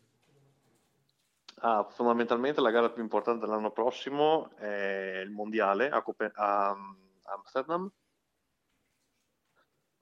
[1.61, 6.77] Ah, fondamentalmente la gara più importante dell'anno prossimo è il mondiale a, Copen- a
[7.23, 7.91] Amsterdam,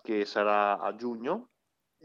[0.03, 1.51] che sarà a giugno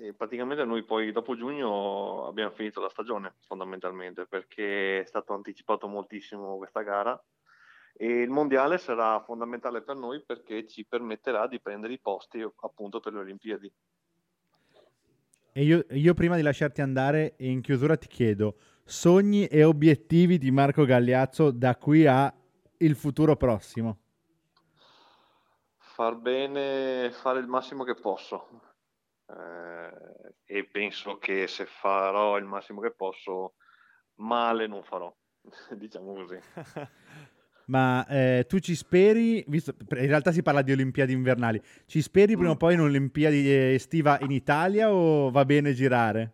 [0.02, 5.88] e praticamente noi poi dopo giugno abbiamo finito la stagione fondamentalmente perché è stato anticipato
[5.88, 7.22] moltissimo questa gara
[7.94, 13.00] e il mondiale sarà fondamentale per noi perché ci permetterà di prendere i posti appunto
[13.00, 13.72] per le Olimpiadi.
[15.54, 20.50] E io, io prima di lasciarti andare in chiusura ti chiedo sogni e obiettivi di
[20.50, 22.34] Marco Gagliazzo da qui a
[22.78, 24.00] il futuro prossimo.
[25.78, 28.70] Far bene, fare il massimo che posso
[29.38, 33.54] eh, e penso che se farò il massimo che posso,
[34.16, 35.14] male non farò,
[35.72, 36.40] diciamo così.
[37.72, 42.36] Ma eh, tu ci speri, visto, in realtà si parla di Olimpiadi invernali, ci speri
[42.36, 42.58] prima o mm.
[42.58, 46.34] poi in Olimpiadi estiva in Italia o va bene girare?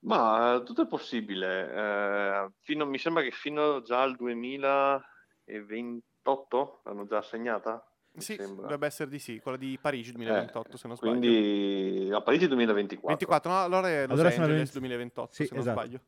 [0.00, 1.72] Ma tutto è possibile.
[1.72, 7.82] Eh, fino, mi sembra che fino già al 2028 l'hanno già assegnata.
[8.16, 8.62] Sì, sembra.
[8.62, 11.18] dovrebbe essere di sì, quella di Parigi 2028 eh, se non sbaglio.
[11.18, 13.08] Quindi a Parigi 2024.
[13.08, 15.64] 24, no, allora è Los allora Angeles 2028 sì, se esatto.
[15.64, 16.00] non sbaglio.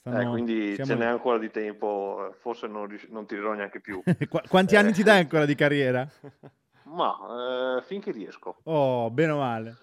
[0.00, 0.20] Stanno...
[0.20, 0.90] Eh, quindi Siamo...
[0.90, 4.02] ce n'è ancora di tempo, forse non, rius- non tirerò neanche più.
[4.04, 4.78] Qu- quanti eh.
[4.78, 6.08] anni ti dai ancora di carriera?
[6.84, 8.56] Ma eh, finché riesco.
[8.64, 9.76] Oh, bene o male.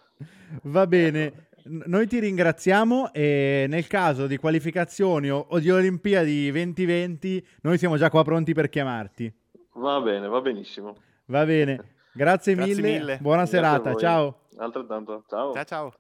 [0.64, 1.48] Va bene.
[1.66, 7.98] Noi ti ringraziamo e nel caso di qualificazioni o, o di Olimpiadi 2020 noi siamo
[7.98, 9.34] già qua pronti per chiamarti.
[9.74, 10.96] Va bene, va benissimo.
[11.26, 11.94] Va bene.
[12.14, 13.00] Grazie, Grazie mille.
[13.00, 13.18] mille.
[13.18, 13.96] Buona Grazie serata.
[13.96, 14.42] Ciao.
[14.58, 15.24] Altrettanto.
[15.28, 15.54] Ciao.
[15.54, 15.94] Ciao ciao.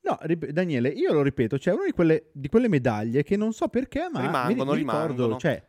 [0.00, 3.52] No, rip- Daniele, io lo ripeto, c'è una di quelle, di quelle medaglie che non
[3.52, 5.36] so perché, ma rimangono, mi, mi ricordo, rimangono.
[5.38, 5.62] Cioè,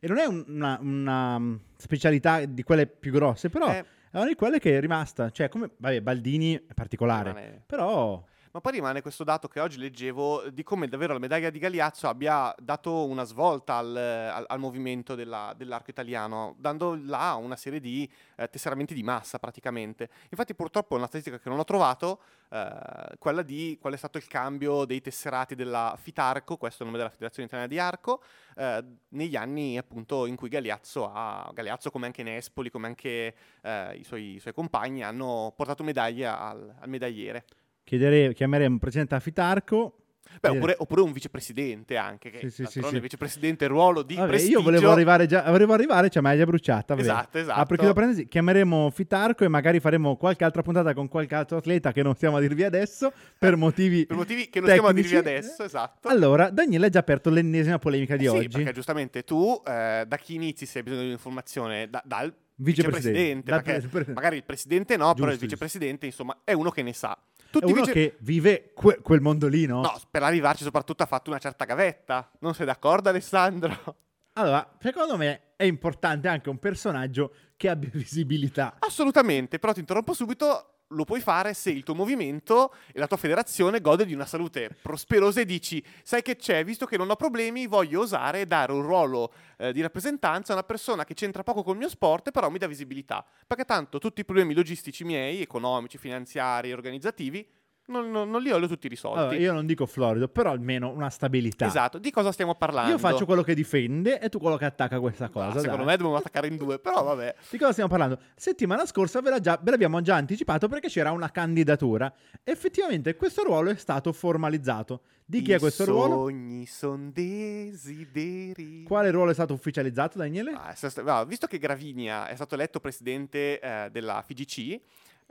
[0.00, 3.84] e non è una, una, mm, specialità di quelle più grosse, però eh.
[4.10, 5.30] è una di quelle che è rimasta.
[5.30, 7.62] Cioè, come, vabbè, Baldini è particolare, Rimane...
[7.66, 8.24] però...
[8.54, 12.06] Ma poi rimane questo dato che oggi leggevo di come davvero la medaglia di Galeazzo
[12.06, 17.80] abbia dato una svolta al, al- al movimento della- dell'arco italiano, dando là una serie
[17.80, 20.10] di eh, tesseramenti di massa praticamente.
[20.28, 24.26] Infatti purtroppo una statistica che non ho trovato, eh, quella di qual è stato il
[24.26, 28.22] cambio dei tesserati della Fitarco, questo è il nome della Federazione Italiana di Arco,
[28.56, 33.96] eh, negli anni appunto in cui Galeazzo ha, Galeazzo come anche Nespoli, come anche eh,
[33.96, 37.46] i, suoi, i suoi compagni hanno portato medaglie al, al medagliere.
[37.84, 39.96] Chiedere, chiameremo il presidente Afitarco.
[40.40, 44.58] Beh, oppure, oppure un vicepresidente anche, che Sì, sì, sì, vicepresidente ruolo di Vabbè, prestigio.
[44.58, 46.94] io volevo arrivare già, volevo arrivare, cioè maglia bruciata.
[46.94, 47.06] vabbè.
[47.06, 47.60] Esatto, esatto.
[47.60, 51.58] Apro e chiudo parentesi, chiameremo Fitarco e magari faremo qualche altra puntata con qualche altro
[51.58, 54.92] atleta che non stiamo a dirvi adesso per motivi Per motivi che non stiamo a
[54.94, 55.28] dirvi tecnici.
[55.36, 56.08] adesso, esatto.
[56.08, 58.48] Allora, Daniele ha già aperto l'ennesima polemica di Eh sì, oggi.
[58.48, 61.90] perché giustamente tu eh, da chi inizi se hai bisogno di un'informazione?
[61.90, 63.50] Da- dal Vicepresidente.
[63.50, 63.88] vicepresidente.
[64.04, 67.12] Pre- magari il presidente no, però il Giusto, vicepresidente insomma è uno che ne sa.
[67.36, 69.80] È Tutti i uno vice- che vive que- quel mondo lì, no?
[69.82, 72.30] No, per arrivarci soprattutto ha fatto una certa gavetta.
[72.40, 73.96] Non sei d'accordo Alessandro?
[74.34, 78.76] Allora, secondo me è importante anche un personaggio che abbia visibilità.
[78.78, 80.71] Assolutamente, però ti interrompo subito.
[80.92, 84.76] Lo puoi fare se il tuo movimento e la tua federazione gode di una salute
[84.80, 88.82] prosperosa e dici, sai che c'è, visto che non ho problemi, voglio osare dare un
[88.82, 92.58] ruolo eh, di rappresentanza a una persona che c'entra poco col mio sport, però mi
[92.58, 93.24] dà visibilità.
[93.46, 97.46] Perché tanto tutti i problemi logistici miei, economici, finanziari, organizzativi,
[97.86, 99.18] non, non- non li ho tutti risolti.
[99.18, 101.66] Allora, io non dico florido, però almeno una stabilità.
[101.66, 102.90] Esatto, di cosa stiamo parlando?
[102.90, 105.58] Io faccio quello che difende e tu quello che attacca questa Ah, cosa.
[105.60, 105.86] secondo dai.
[105.86, 107.34] me dobbiamo attaccare in due, però vabbè.
[107.50, 108.18] Di cosa stiamo parlando?
[108.36, 112.12] Settimana scorsa ve, già- ve l'abbiamo già anticipato perché c'era una candidatura.
[112.44, 115.02] Effettivamente questo ruolo è stato formalizzato.
[115.24, 116.14] Di chi I è questo ruolo?
[116.14, 118.82] sogni son desideri.
[118.84, 120.52] Quale ruolo è stato ufficializzato, Daniele?
[120.52, 124.80] Ah, stato- no, visto che Gravinia è stato eletto presidente eh, della FIGC,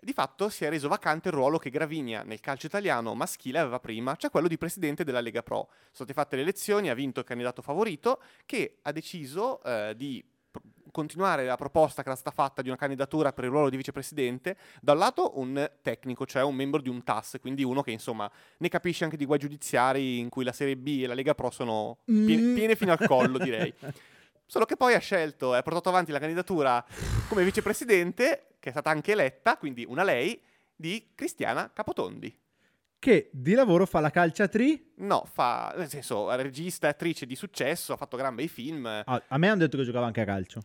[0.03, 3.79] di fatto si è reso vacante il ruolo che Gravinia nel calcio italiano maschile aveva
[3.79, 5.67] prima, cioè quello di presidente della Lega Pro.
[5.69, 10.23] Sono state fatte le elezioni, ha vinto il candidato favorito che ha deciso eh, di
[10.91, 14.57] continuare la proposta che era stata fatta di una candidatura per il ruolo di vicepresidente,
[14.81, 18.29] da un lato un tecnico, cioè un membro di un TAS, quindi uno che insomma
[18.57, 21.49] ne capisce anche di guai giudiziari in cui la Serie B e la Lega Pro
[21.49, 22.55] sono pie- Mm.
[22.55, 23.73] piene fino al collo, direi.
[24.51, 26.83] Solo che poi ha scelto, ha portato avanti la candidatura
[27.29, 30.41] come vicepresidente, che è stata anche eletta, quindi una lei,
[30.75, 32.37] di Cristiana Capotondi.
[32.99, 34.95] Che di lavoro fa la calciatri.
[34.97, 38.85] No, fa, nel senso, regista e attrice di successo, ha fatto gran bei film.
[38.87, 40.59] Ah, a me hanno detto che giocava anche a calcio.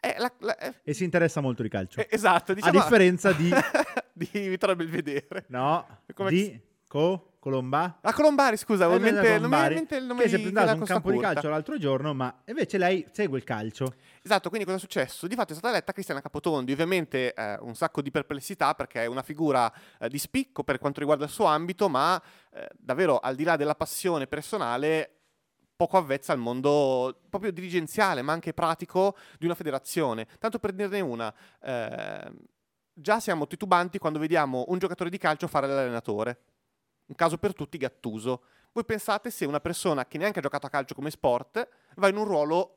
[0.00, 2.00] È la- la- è- E si interessa molto di calcio.
[2.00, 2.72] è- esatto, diciamo...
[2.72, 3.50] differenza di-
[4.12, 5.44] di Vittorio Belvedere.
[5.46, 7.98] No, Come- di Co, Colomba.
[8.00, 10.28] Ah, Colombari, scusa, Eh, avevo in mente- non mi viene in mente il nome che
[10.28, 11.54] si è di presentato quella un campo di Costa calcio Curta.
[11.54, 13.94] l'altro giorno, ma invece lei segue il calcio.
[14.22, 15.26] Esatto, quindi cosa è successo?
[15.26, 19.06] Di fatto è stata eletta Cristiana Capotondi, ovviamente eh, un sacco di perplessità perché è
[19.06, 22.20] una figura eh, di spicco per quanto riguarda il suo ambito, ma
[22.52, 25.12] eh, davvero al di là della passione personale
[25.76, 30.26] poco avvezza al mondo proprio dirigenziale, ma anche pratico di una federazione.
[30.38, 31.32] Tanto per dirne una,
[31.62, 32.32] eh,
[32.92, 36.40] già siamo titubanti quando vediamo un giocatore di calcio fare l'allenatore.
[37.08, 38.42] Un caso per tutti Gattuso.
[38.72, 42.16] Voi pensate se una persona che neanche ha giocato a calcio come sport va in
[42.16, 42.74] un ruolo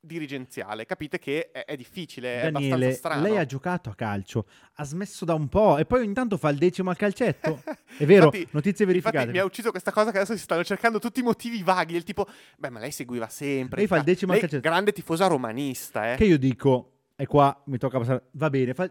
[0.00, 3.22] dirigenziale, capite che è, è difficile, è Daniele, abbastanza strano.
[3.22, 6.48] lei ha giocato a calcio, ha smesso da un po' e poi ogni tanto fa
[6.50, 7.62] il decimo al calcetto.
[7.98, 9.16] È vero, Infatti- notizie verificate.
[9.16, 11.94] Infatti mi ha ucciso questa cosa che adesso si stanno cercando tutti i motivi vaghi,
[11.94, 13.78] del tipo, beh ma lei seguiva sempre.
[13.78, 14.68] Lei fa il decimo al Lei calcetto.
[14.68, 16.16] grande tifosa romanista, eh.
[16.16, 18.88] Che io dico, e qua mi tocca passare, va bene, fa,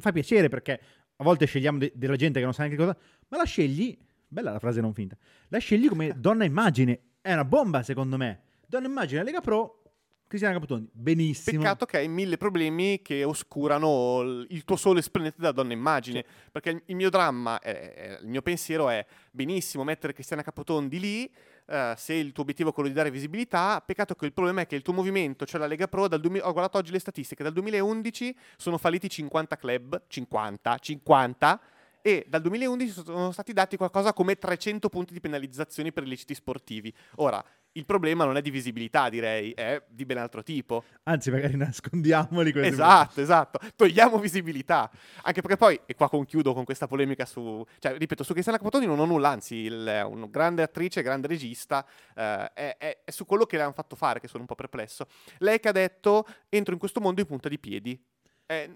[0.00, 0.80] fa piacere perché
[1.16, 2.96] a volte scegliamo de- della gente che non sa neanche cosa,
[3.28, 3.96] ma la scegli,
[4.26, 5.16] bella la frase non finta,
[5.48, 8.42] la scegli come donna immagine, è una bomba secondo me.
[8.66, 9.82] Donna immagine, Lega Pro,
[10.26, 11.60] Cristiana Capotondi, benissimo.
[11.60, 16.24] Peccato che hai mille problemi che oscurano il tuo sole splendente da donna immagine.
[16.50, 21.30] Perché il- mio dramma, è- il mio pensiero è benissimo mettere Cristiana Capotondi lì.
[21.72, 24.66] Eh, se il tuo obiettivo è quello di dare visibilità, peccato che il problema è
[24.66, 27.42] che il tuo movimento, cioè la Lega Pro, dal 2000 ho guardato oggi le statistiche,
[27.42, 31.60] dal 2011 sono falliti 50 club, 50, 50,
[32.02, 36.92] e dal 2011 sono stati dati qualcosa come 300 punti di penalizzazioni per illeciti sportivi.
[37.16, 37.42] Ora,
[37.74, 40.84] il problema non è di visibilità, direi, è di ben altro tipo.
[41.04, 43.58] Anzi, magari nascondiamoli questi Esatto, esatto.
[43.74, 44.90] Togliamo visibilità.
[45.22, 47.64] Anche perché poi, e qua concludo con questa polemica su...
[47.78, 51.28] Cioè, ripeto, su Cristiana Capotoni non ho nulla, anzi, il- è una grande attrice, grande
[51.28, 54.46] regista, eh, è, è- è su quello che le hanno fatto fare che sono un
[54.46, 55.06] po' perplesso.
[55.38, 57.98] Lei che ha detto, entro in questo mondo in punta di piedi.
[58.44, 58.70] Eh,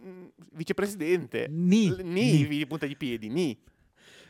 [0.53, 1.47] vicepresidente.
[1.51, 1.89] Ni.
[1.91, 3.59] L- Ni, di punta di piedi, ni.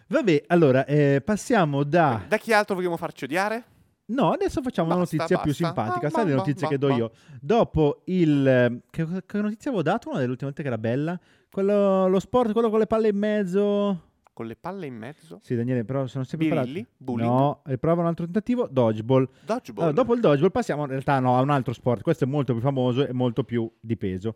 [0.09, 2.25] Vabbè, allora, eh, passiamo da...
[2.27, 3.65] Da chi altro vogliamo farci odiare?
[4.09, 5.65] No, adesso facciamo una Basta, notizia più basta.
[5.65, 6.07] simpatica.
[6.07, 7.11] Ah, Sai le notizie che do io?
[7.41, 8.47] Dopo il...
[8.47, 10.09] eh, Che, che notizia avevo dato?
[10.11, 11.19] Una delle ultime volte che era bella?
[11.51, 14.01] Quello, lo sport, quello con le palle in mezzo...
[14.33, 15.41] con le palle in mezzo.
[15.43, 17.29] Sì, Daniele, però sono sempre Birilli, bowling.
[17.29, 19.29] No, e prova un altro tentativo, dodgeball.
[19.45, 19.85] Dodgeball.
[19.87, 22.53] Allora, dopo il dodgeball passiamo in realtà no, a un altro sport, questo è molto
[22.53, 24.35] più famoso e molto più di peso.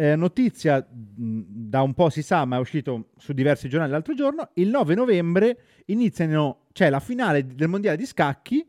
[0.00, 4.14] Eh, notizia, mh, da un po' si sa, ma è uscito su diversi giornali l'altro
[4.14, 8.66] giorno, il 9 novembre iniziano, c'è la finale del mondiale di scacchi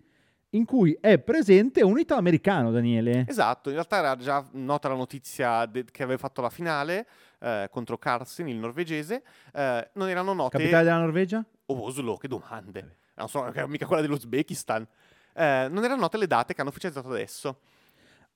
[0.49, 3.23] in cui è presente un italo-americano, Daniele.
[3.29, 7.07] Esatto, in realtà era già nota la notizia de- che aveva fatto la finale
[7.39, 9.23] eh, contro Carlsen, il norvegese.
[9.53, 10.57] Eh, non erano note...
[10.57, 11.45] Capitale della Norvegia?
[11.67, 12.97] Oslo, che domande.
[13.13, 14.85] Non so, mica quella dell'Uzbekistan.
[15.33, 17.59] Eh, non erano note le date che hanno ufficializzato adesso.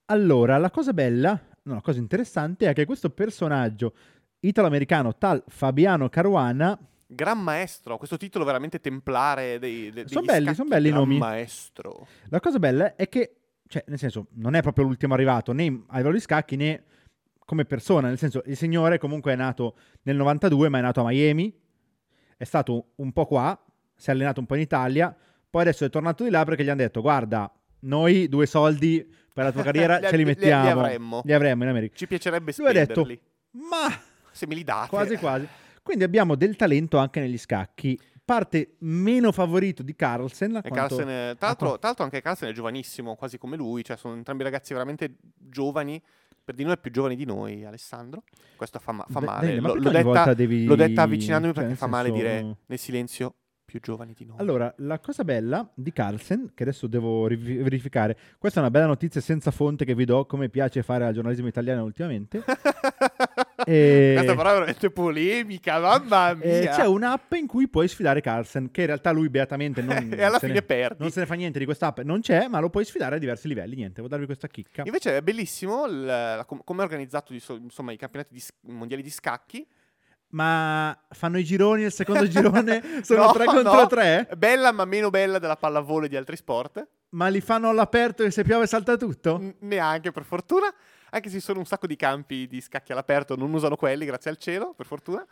[0.05, 1.37] Allora, la cosa bella,
[1.73, 3.93] la cosa interessante è che questo personaggio
[4.39, 10.45] italo-americano tal Fabiano Caruana Gran maestro, questo titolo veramente templare dei, de- Son degli belli,
[10.45, 11.17] scacchi, son belli i Gran nomi.
[11.19, 12.07] maestro.
[12.29, 13.35] La cosa bella è che,
[13.67, 16.83] cioè, nel senso, non è proprio l'ultimo arrivato né a livello di scacchi né
[17.45, 21.05] come persona, nel senso, il signore comunque è nato nel 92, ma è nato a
[21.05, 21.55] Miami,
[22.35, 23.63] è stato un po' qua,
[23.95, 25.15] si è allenato un po' in Italia,
[25.47, 29.43] poi adesso è tornato di là perché gli hanno detto, guarda, noi due soldi per
[29.43, 31.21] la tua carriera Li- ce li li- li mettiamo, avremmo.
[31.25, 31.93] li avremmo in America.
[31.95, 33.19] Ci piacerebbe Lui ha detto, spenderli.
[33.69, 34.87] ma Se me li date.
[34.89, 35.45] quasi quasi.
[35.83, 37.99] Quindi abbiamo del talento anche negli scacchi.
[38.23, 40.51] Parte meno favorito di Carlsen.
[40.65, 44.15] quanto- Carlsen tra, l'altro, tra l'altro anche Carlsen è giovanissimo, quasi come lui, cioè sono
[44.15, 46.01] entrambi ragazzi veramente giovani,
[46.43, 48.23] per di noi è più giovani di noi, Alessandro.
[48.55, 49.59] Questo fa, ma- fa Beh, male.
[49.59, 52.77] Ma L'ho, l'ho detta, devi- l'ho detta avvicinandomi cioè, perché fa male senso- dire nel
[52.79, 54.37] silenzio più giovani di noi.
[54.39, 58.85] Allora, la cosa bella di Carlsen, che adesso devo riv- verificare, questa è una bella
[58.85, 62.43] notizia senza fonte che vi do, come piace fare al giornalismo italiano ultimamente.
[63.67, 66.43] E- Questa però è veramente polemica, mamma mia.
[66.45, 70.21] E c'è un'app in cui puoi sfidare Carlsen, che in realtà lui beatamente non, e
[70.21, 70.97] alla se fine ne, perdi.
[70.99, 73.47] non se ne fa niente di quest'app, non c'è, ma lo puoi sfidare a diversi
[73.47, 73.75] livelli.
[73.75, 74.83] Niente, devo darvi questa chicca.
[74.85, 78.43] Invece è bellissimo il- la- com- come è organizzato insomma, i campionati di
[78.73, 79.65] mondiali di scacchi.
[80.35, 83.87] Ma fanno i gironi, il secondo girone sono No, 3 contro no.
[83.87, 84.29] 3?
[84.37, 86.85] Bella ma meno bella della pallavolo e di altri sport.
[87.11, 89.37] Ma li fanno all'aperto e se piove salta tutto?
[89.37, 90.67] N- neanche per fortuna.
[91.15, 94.29] Anche se ci sono un sacco di campi di scacchi all'aperto, non usano quelli, grazie
[94.29, 95.25] al cielo, per fortuna.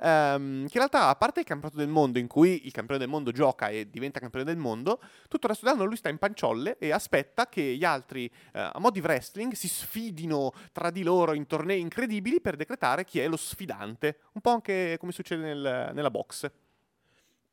[0.00, 3.08] Ehm, che in realtà, a parte il campionato del mondo, in cui il campione del
[3.08, 6.76] mondo gioca e diventa campione del mondo, tutto il resto dell'anno lui sta in panciolle
[6.78, 11.34] e aspetta che gli altri, eh, a mo' di wrestling, si sfidino tra di loro
[11.34, 14.18] in tornei incredibili per decretare chi è lo sfidante.
[14.32, 16.50] Un po' anche come succede nel- nella box.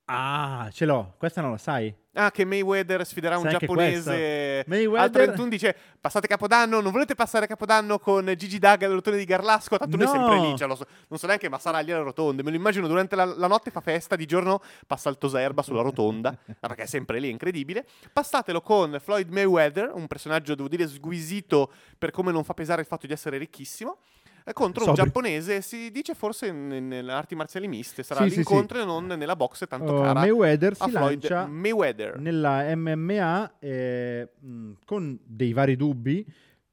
[0.07, 1.93] Ah, ce l'ho, questa non la sai.
[2.17, 4.63] Ah, che Mayweather sfiderà un Sai anche giapponese?
[4.67, 9.17] Mayweather- al 31 dice passate Capodanno, non volete passare Capodanno con Gigi Daga al rotone
[9.17, 9.77] di Garlasco?
[9.77, 10.13] Tanto lui è No.
[10.13, 12.87] sempre lì, cioè, so- non so neanche ma sarà lì alle rotonde, me lo immagino
[12.87, 16.87] durante la, la notte fa festa, di giorno passa il toserba sulla rotonda, perché è
[16.87, 17.85] sempre lì, è incredibile.
[18.13, 22.87] Passatelo con Floyd Mayweather, un personaggio devo dire sguisito per come non fa pesare il
[22.87, 23.97] fatto di essere ricchissimo.
[24.53, 25.03] Contro un Sobri.
[25.03, 29.35] giapponese, si dice forse nelle arti marziali miste, sarà Sì, sì, l'incontro e non nella
[29.35, 32.19] box tanto Oh, cara Mayweather si Floyd lancia Mayweather.
[32.19, 36.23] nella MMA eh, mh, con dei vari dubbi,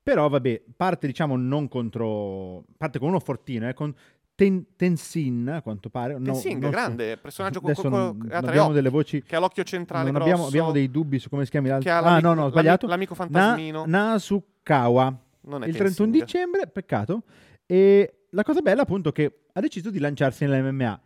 [0.03, 2.65] però vabbè, parte diciamo non contro...
[2.77, 3.95] parte con uno fortino, eh, con
[4.35, 6.15] Ten- Tenzin, a quanto pare.
[6.19, 9.23] no, Tenzing, non so- grande, personaggio con co- co- abbiamo delle voci...
[9.23, 11.91] che ha l'occhio centrale Non abbiamo, abbiamo dei dubbi su come si ha l'altro.
[11.91, 12.87] Ah, no, no, ho sbagliato.
[12.87, 13.85] l'amico Na, fantasmino.
[13.87, 15.17] Nasukawa.
[15.43, 16.25] non è il 31 Tenzing.
[16.25, 17.23] dicembre, peccato.
[17.73, 21.01] E la cosa bella appunto è che ha deciso di lanciarsi nell'MMA.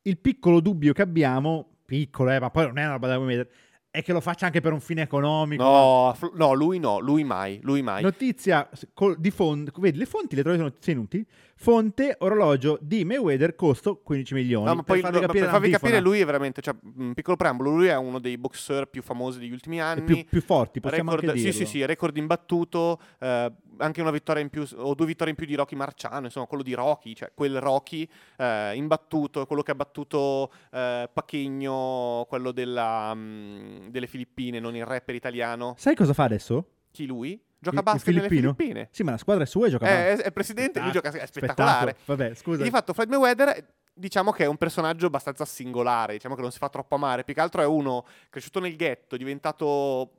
[0.00, 3.50] Il piccolo dubbio che abbiamo, piccolo eh, ma poi non è una roba da Mayweather,
[3.90, 5.62] è che lo faccia anche per un fine economico.
[5.62, 8.02] No, no, lui no, lui mai, lui mai.
[8.02, 11.26] Notizia col- di fonte, vedi le fonti le trovi su notizie inutili.
[11.60, 14.66] Fonte orologio di Mayweather costo 15 milioni.
[14.66, 17.14] No, ma per poi farvi lo- capire per farvi capire, lui è veramente, cioè, un
[17.14, 20.04] piccolo preambolo, lui è uno dei boxer più famosi degli ultimi anni.
[20.04, 21.66] più, più forti, possiamo record, anche sì, dirlo.
[21.66, 25.46] sì, sì, record imbattuto, eh, anche una vittoria in più, o due vittorie in più
[25.46, 29.74] di Rocky Marciano, insomma, quello di Rocky, cioè quel Rocky eh, imbattuto, quello che ha
[29.74, 35.74] battuto eh, Pachegno, quello della, mm, delle Filippine, non il rapper italiano.
[35.76, 36.66] Sai cosa fa adesso?
[36.92, 37.40] Chi lui?
[37.58, 38.28] Gioca a basket nelle?
[38.28, 38.88] Filippine.
[38.90, 41.10] Sì, ma la squadra è sua e gioca Eh, a È, è presidente, lui gioca,
[41.10, 41.96] è spettacolare.
[42.04, 42.62] Vabbè, scusa.
[42.62, 46.58] Di fatto Floyd Mayweather diciamo che è un personaggio abbastanza singolare, diciamo che non si
[46.58, 50.12] fa troppo amare, più che altro è uno cresciuto nel ghetto, diventato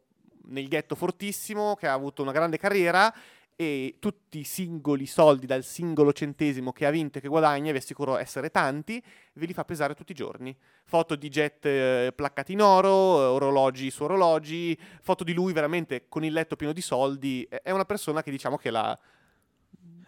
[0.48, 3.14] nel ghetto fortissimo, che ha avuto una grande carriera
[3.62, 7.80] e tutti i singoli soldi dal singolo centesimo che ha vinto e che guadagna, vi
[7.80, 9.04] assicuro essere tanti,
[9.34, 10.56] ve li fa pesare tutti i giorni.
[10.86, 16.06] Foto di jet eh, placcati in oro, eh, orologi su orologi, foto di lui veramente
[16.08, 17.46] con il letto pieno di soldi.
[17.50, 18.98] È una persona che diciamo che la...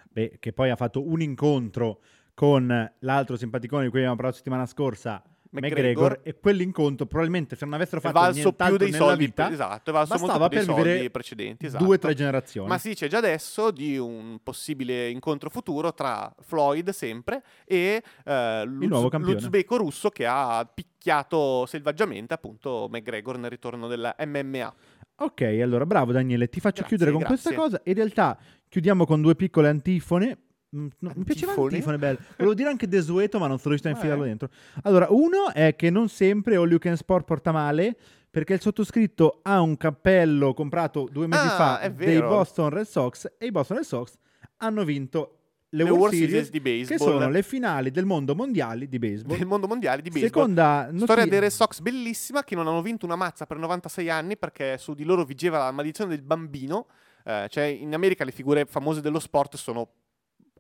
[0.10, 2.00] Beh, che poi ha fatto un incontro
[2.34, 5.22] con l'altro simpaticone di cui abbiamo parlato settimana scorsa,
[5.52, 9.52] McGregor, McGregor e quell'incontro probabilmente se non avessero fatto valso più dei nella soldi, vita
[9.52, 11.84] esatto, è valso molto più dei soldi precedenti, esatto.
[11.84, 12.70] due o tre generazioni.
[12.70, 18.64] Ma si dice già adesso di un possibile incontro futuro tra Floyd sempre e eh,
[18.66, 24.74] Luz- l'uzbeko russo che ha picchiato selvaggiamente appunto McGregor nel ritorno della MMA.
[25.16, 27.70] Ok, allora bravo Daniele, ti faccio Grazie, chiudere con questa grazie.
[27.70, 27.82] cosa.
[27.84, 28.38] In realtà
[28.70, 30.38] chiudiamo con due piccole antifone.
[30.76, 31.74] Mm, no, mi piaceva Antifone?
[31.74, 32.18] antifone, bello.
[32.38, 33.96] Volevo dire anche desueto, ma non sono riuscito a Eh.
[33.96, 34.50] infilarlo dentro.
[34.84, 37.96] Allora, uno è che non sempre All You Can Sport porta male,
[38.30, 41.50] perché il sottoscritto ha un cappello comprato due mesi Ah,
[41.82, 42.20] fa dei.
[42.22, 44.14] Boston Red Sox e i Boston Red Sox
[44.58, 45.36] hanno vinto
[45.74, 47.12] le, Le World, World Series, Series di che baseball.
[47.20, 49.38] sono le finali del mondo mondiali di baseball.
[49.38, 50.30] del mondo mondiale di baseball.
[50.30, 54.10] Seconda Storia notizia- dei Red Sox bellissima che non hanno vinto una mazza per 96
[54.10, 56.88] anni perché su di loro vigeva la maledizione del bambino.
[57.26, 59.88] Eh, cioè in America le figure famose dello sport sono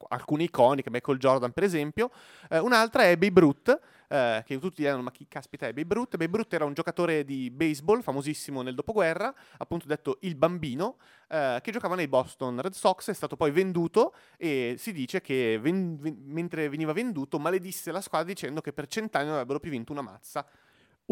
[0.09, 2.11] alcune iconiche, Michael Jordan per esempio.
[2.49, 6.17] Eh, un'altra è Babe Ruth, eh, che tutti dicono ma chi caspita è Babe Ruth?
[6.17, 10.97] Babe Ruth era un giocatore di baseball famosissimo nel dopoguerra, appunto detto il bambino,
[11.29, 15.59] eh, che giocava nei Boston Red Sox, è stato poi venduto e si dice che
[15.61, 19.71] ven- ven- mentre veniva venduto maledisse la squadra dicendo che per cent'anni non avrebbero più
[19.71, 20.45] vinto una mazza.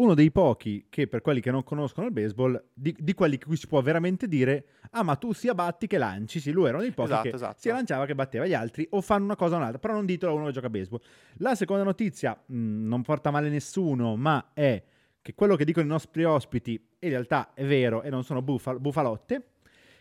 [0.00, 3.56] Uno dei pochi che per quelli che non conoscono il baseball, di, di quelli cui
[3.56, 6.82] si può veramente dire, ah ma tu sia batti che lanci, sì, lui era uno
[6.82, 7.56] dei pochi Esatto, che esatto.
[7.58, 10.32] sia lanciava che batteva gli altri o fanno una cosa o un'altra, però non ditelo
[10.32, 11.00] a uno che gioca a baseball.
[11.34, 12.54] La seconda notizia mh,
[12.86, 14.82] non porta male nessuno, ma è
[15.20, 18.80] che quello che dicono i nostri ospiti in realtà è vero e non sono bufal-
[18.80, 19.48] bufalotte,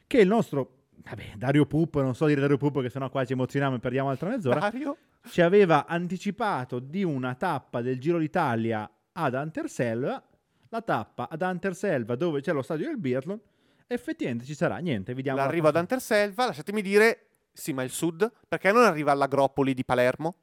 [0.08, 3.34] che il nostro, vabbè, Dario Pup, non so dire Dario Pup che sennò qua ci
[3.34, 4.96] emozioniamo e perdiamo altra mezz'ora, Dario?
[5.28, 10.24] ci aveva anticipato di una tappa del Giro d'Italia ad Anterselva,
[10.70, 13.40] la tappa ad Anterselva dove c'è lo stadio del biathlon,
[13.88, 15.38] effettivamente ci sarà, niente, vediamo.
[15.40, 19.74] la L'arrivo ad prossima- Anterselva, lasciatemi dire, sì ma il sud, perché non arriva all'Agropoli
[19.74, 20.36] di Palermo?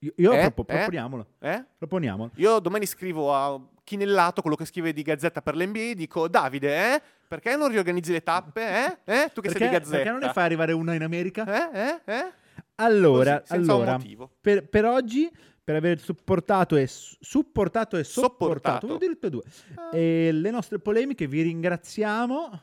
[0.00, 0.50] Io, io Eh?
[0.52, 0.76] propo- Eh?
[0.76, 1.64] proponiamolo, Eh?
[1.78, 2.30] proponiamolo.
[2.36, 7.02] Io domani scrivo a Chinellato, quello che scrive di Gazzetta per l'NBA, dico Davide, eh?
[7.28, 8.98] Perché non riorganizzi le tappe, eh?
[9.04, 9.30] Eh?
[9.32, 9.96] Tu che sei Perché, di Gazzetta.
[9.96, 11.70] perché non ne fai arrivare una in America?
[11.72, 11.80] Eh?
[12.04, 12.12] Eh?
[12.14, 12.32] Eh?
[12.76, 13.98] Allora, Così, allora
[14.40, 15.30] per, per oggi,
[15.66, 18.98] per aver supportato e, supportato e sopportato, Sopportato.
[18.98, 19.42] dire due,
[19.74, 19.90] Ah.
[19.96, 22.62] e le nostre polemiche, vi ringraziamo.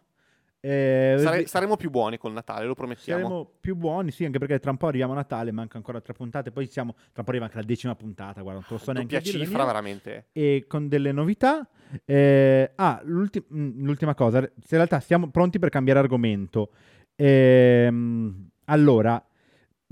[0.62, 3.22] Eh, Sare- saremo più buoni col Natale, lo promettiamo.
[3.22, 6.14] Saremo più buoni, sì, anche perché tra un po' arriviamo a Natale, manca ancora tre
[6.14, 8.80] puntate, poi siamo, tra un po' arriva anche la decima puntata, guarda, non te lo
[8.80, 10.28] so neanche Doppia dire, cifra, veramente.
[10.32, 11.68] E con delle novità.
[12.06, 16.70] Eh, ah, l'ulti- mm, l'ultima cosa, in realtà siamo pronti per cambiare argomento.
[17.18, 19.22] Ehm, allora,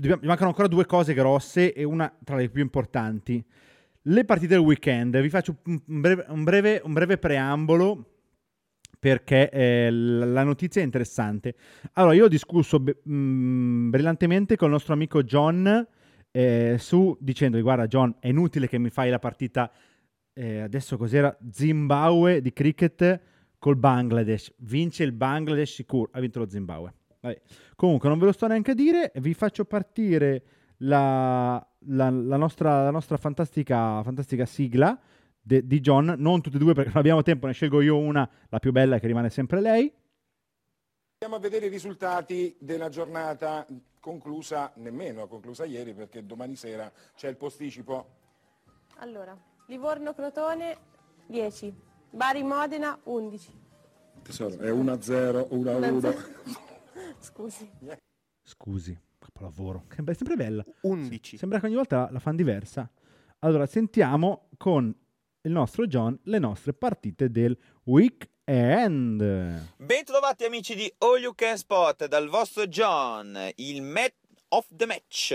[0.02, 3.42] dobbiamo- mancano ancora due cose grosse e una tra le più importanti.
[4.06, 8.06] Le partite del weekend, vi faccio un breve, un breve- un breve preambolo
[8.98, 11.54] perché eh, la notizia è interessante.
[11.94, 15.86] Allora, io ho discusso be- mh, brillantemente con il nostro amico John
[16.32, 19.70] eh, su dicendogli guarda John, è inutile che mi fai la partita
[20.34, 23.20] eh, adesso cos'era Zimbabwe di cricket
[23.58, 24.52] col Bangladesh.
[24.58, 26.94] Vince il Bangladesh sicuro, ha vinto lo Zimbabwe.
[27.22, 27.40] Vabbè.
[27.76, 30.42] Comunque non ve lo sto neanche a dire, vi faccio partire
[30.78, 34.98] la, la- la nostra, la nostra fantastica, fantastica sigla
[35.40, 38.28] de- di John, non tutte e due perché non abbiamo tempo, ne scelgo io una,
[38.48, 39.92] la più bella che rimane sempre lei.
[41.22, 43.64] Andiamo a vedere i risultati della giornata
[44.00, 48.16] conclusa, nemmeno conclusa ieri perché domani sera c'è il posticipo.
[48.96, 50.76] Allora, Livorno-Crotone
[51.26, 51.72] 10,
[52.10, 53.60] Bari-Modena 11.
[54.22, 56.70] Tesoro, è 1-0, 1-1.
[57.22, 57.70] Scusi.
[58.42, 60.64] Scusi, capolavoro, che è sempre bella.
[60.82, 61.36] 11.
[61.36, 62.90] Sembra che ogni volta la, la fan diversa.
[63.38, 64.94] Allora, sentiamo con
[65.42, 69.22] il nostro John le nostre partite del weekend.
[69.76, 74.14] Bentrovati amici di All You Can Spot dal vostro John, il match
[74.48, 75.32] of the match.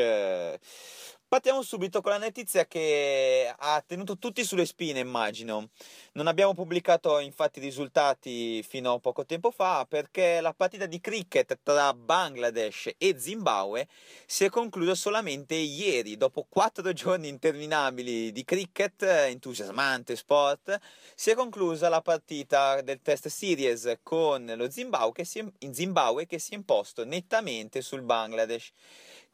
[1.29, 5.71] Partiamo subito con la notizia che ha tenuto tutti sulle spine, immagino.
[6.13, 11.01] Non abbiamo pubblicato infatti i risultati fino a poco tempo fa perché la partita di
[11.01, 13.89] cricket tra Bangladesh e Zimbabwe
[14.25, 20.79] si è conclusa solamente ieri, dopo quattro giorni interminabili di cricket, eh, entusiasmante sport,
[21.13, 26.25] si è conclusa la partita del test series con lo Zimbabwe che si è, Zimbabwe
[26.25, 28.71] che si è imposto nettamente sul Bangladesh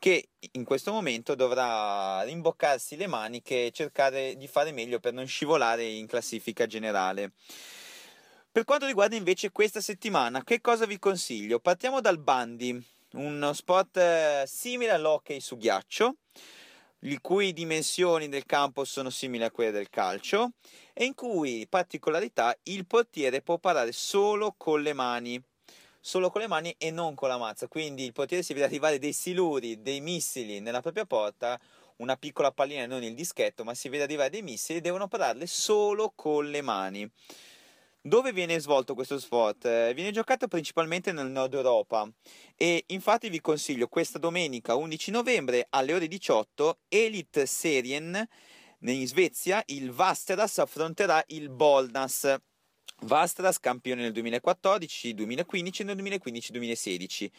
[0.04, 5.26] che in questo momento dovrà rimboccarsi le maniche e cercare di fare meglio per non
[5.26, 7.32] scivolare in classifica generale.
[8.52, 11.62] Per quanto riguarda invece questa settimana, che cosa vi consiglio?
[11.62, 12.78] Partiamo dal bandy,
[13.14, 16.18] uno sport eh, simile all'hockey su ghiaccio,
[17.00, 20.52] le cui dimensioni del campo sono simili a quelle del calcio
[20.92, 25.42] e in cui, particolarità, il portiere può parare solo con le mani
[26.06, 27.70] solo con le mani e non con la mazza.
[27.70, 31.58] Quindi il portiere si vede arrivare dei siluri, dei missili nella propria porta
[31.98, 35.48] una piccola pallina e non il dischetto, ma si vede arrivare dei missili, devono pararle
[35.48, 37.10] solo con le mani.
[38.02, 39.64] Dove viene svolto questo sport?
[39.64, 42.06] Eh, viene giocato principalmente nel nord Europa
[42.58, 48.28] e infatti vi consiglio questa domenica 11 novembre alle ore 18 Elite Serien
[48.82, 52.36] in Svezia il Vasteras affronterà il Bolnas.
[53.04, 57.30] Vastras campione nel 2014, 2015 e nel 2015-2016.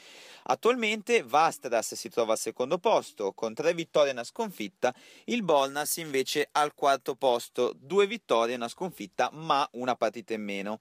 [0.44, 4.94] Attualmente Vastras si trova al secondo posto con tre vittorie e una sconfitta,
[5.24, 10.42] il Bolnas invece al quarto posto, due vittorie e una sconfitta ma una partita in
[10.42, 10.80] meno.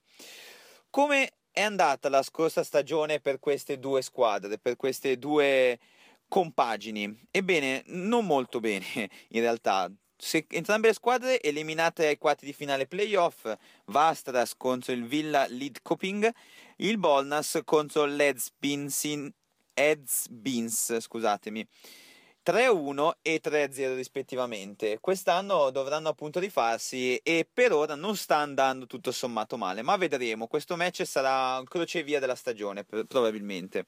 [0.89, 5.79] Come è andata la scorsa stagione per queste due squadre, per queste due
[6.27, 7.27] compagini?
[7.31, 9.89] Ebbene, non molto bene in realtà
[10.23, 13.53] se entrambe le squadre eliminate ai quarti di finale playoff,
[13.85, 16.33] Vastras contro il Villa Lidköping,
[16.77, 19.05] il Bolnas contro l'Edsbins,
[19.73, 21.67] Edsbins scusatemi.
[22.45, 24.99] 3-1 e 3-0 rispettivamente.
[24.99, 30.47] Quest'anno dovranno appunto rifarsi e per ora non sta andando tutto sommato male, ma vedremo.
[30.47, 33.85] Questo match sarà un crocevia della stagione probabilmente.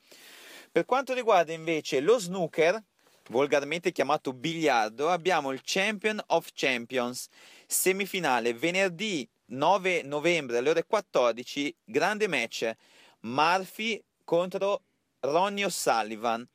[0.72, 2.82] Per quanto riguarda invece lo snooker,
[3.30, 7.28] volgarmente chiamato biliardo, abbiamo il Champion of Champions,
[7.66, 12.72] semifinale venerdì 9 novembre alle ore 14, grande match,
[13.22, 14.82] Murphy contro
[15.20, 16.48] Ronnie O'Sullivan,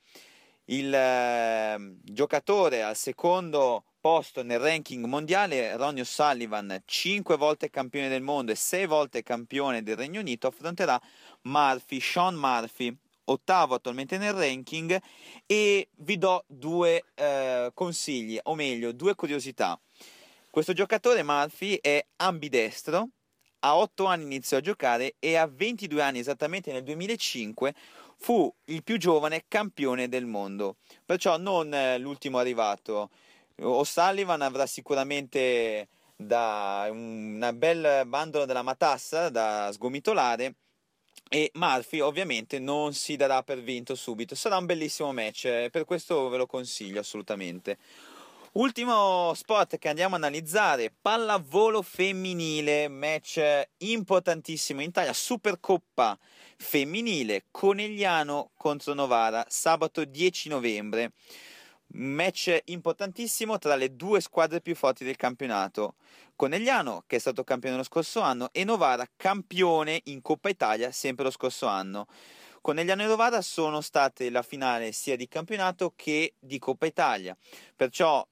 [0.67, 8.23] il eh, giocatore al secondo posto nel ranking mondiale, Ronnie O'Sullivan, 5 volte campione del
[8.23, 11.01] mondo e 6 volte campione del Regno Unito, affronterà
[11.43, 12.97] Murphy, Sean Murphy,
[13.31, 15.01] ottavo attualmente nel ranking
[15.47, 19.81] e vi do due eh, consigli, o meglio, due curiosità.
[20.51, 23.09] Questo giocatore Murphy è ambidestro,
[23.61, 27.75] a 8 anni iniziò a giocare e a 22 anni, esattamente nel 2005,
[28.17, 30.77] fu il più giovane campione del mondo.
[31.05, 33.11] Perciò non eh, l'ultimo arrivato.
[33.61, 40.55] O'Sullivan avrà sicuramente da una bel bandolo della matassa da sgomitolare
[41.33, 44.35] e Murphy ovviamente non si darà per vinto subito.
[44.35, 47.79] Sarà un bellissimo match, eh, per questo ve lo consiglio assolutamente.
[48.55, 53.41] Ultimo sport che andiamo a analizzare, pallavolo femminile, match
[53.77, 56.19] importantissimo in Italia, Supercoppa
[56.57, 61.13] femminile, Conegliano contro Novara, sabato 10 novembre.
[61.93, 65.97] Match importantissimo tra le due squadre più forti del campionato.
[66.37, 71.25] Conegliano, che è stato campione lo scorso anno, e Novara, campione in Coppa Italia sempre
[71.25, 72.07] lo scorso anno.
[72.61, 77.37] Conegliano e Novara sono state la finale sia di campionato che di Coppa Italia.
[77.75, 78.27] Perciò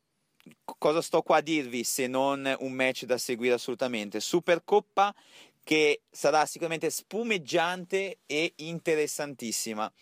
[0.79, 4.21] cosa sto qua a dirvi se non un match da seguire assolutamente?
[4.21, 5.15] Supercoppa
[5.65, 9.93] che sarà sicuramente spumeggiante e interessantissima.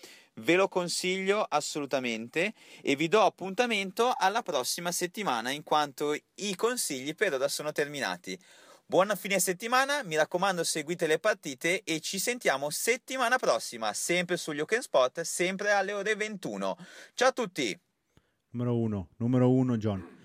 [0.41, 7.15] Ve lo consiglio assolutamente e vi do appuntamento alla prossima settimana in quanto i consigli
[7.15, 8.39] per ora sono terminati.
[8.85, 14.61] Buona fine settimana, mi raccomando seguite le partite e ci sentiamo settimana prossima, sempre sugli
[14.61, 16.77] Open Spot, sempre alle ore 21.
[17.15, 17.81] Ciao a tutti!
[18.51, 20.16] Numero uno, numero uno John.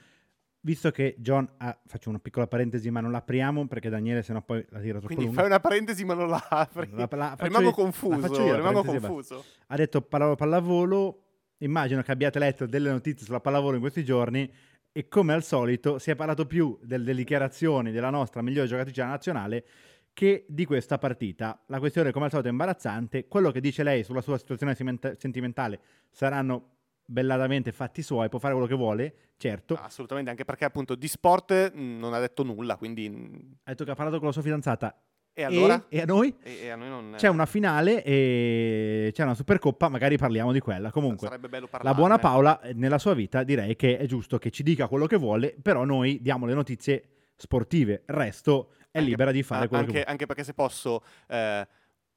[0.63, 4.63] Visto che John ha, faccio una piccola parentesi, ma non l'apriamo perché Daniele sennò poi
[4.69, 5.39] la tira troppo Quindi lunga.
[5.39, 6.87] fai una parentesi ma non la apri.
[6.91, 9.43] La- la- rimango io- confuso, io rimango confuso.
[9.67, 11.23] Ha detto palla- pallavolo,
[11.59, 14.51] immagino che abbiate letto delle notizie sulla pallavolo in questi giorni
[14.91, 19.03] e come al solito si è parlato più del- delle dichiarazioni della nostra migliore giocatrice
[19.03, 19.65] nazionale
[20.13, 21.59] che di questa partita.
[21.67, 24.75] La questione come al solito è imbarazzante, quello che dice lei sulla sua situazione
[25.17, 25.79] sentimentale
[26.11, 26.75] saranno
[27.11, 29.75] bellatamente fatti suoi, può fare quello che vuole, certo.
[29.75, 33.09] Assolutamente, anche perché appunto di sport mh, non ha detto nulla, quindi...
[33.09, 34.95] mh, Ha detto che ha parlato con la sua fidanzata.
[35.33, 35.85] E allora?
[35.87, 36.35] E, e a noi?
[36.43, 37.13] E, e a noi non...
[37.17, 40.91] C'è una finale e c'è una Supercoppa, magari parliamo di quella.
[40.91, 41.97] Comunque, Sarebbe bello la parlarne.
[41.99, 45.15] buona Paola eh, nella sua vita direi che è giusto che ci dica quello che
[45.17, 47.03] vuole, però noi diamo le notizie
[47.35, 50.11] sportive, il resto è Anche- libera di fare quello anche, che vuole.
[50.11, 51.65] anche perché se posso eh,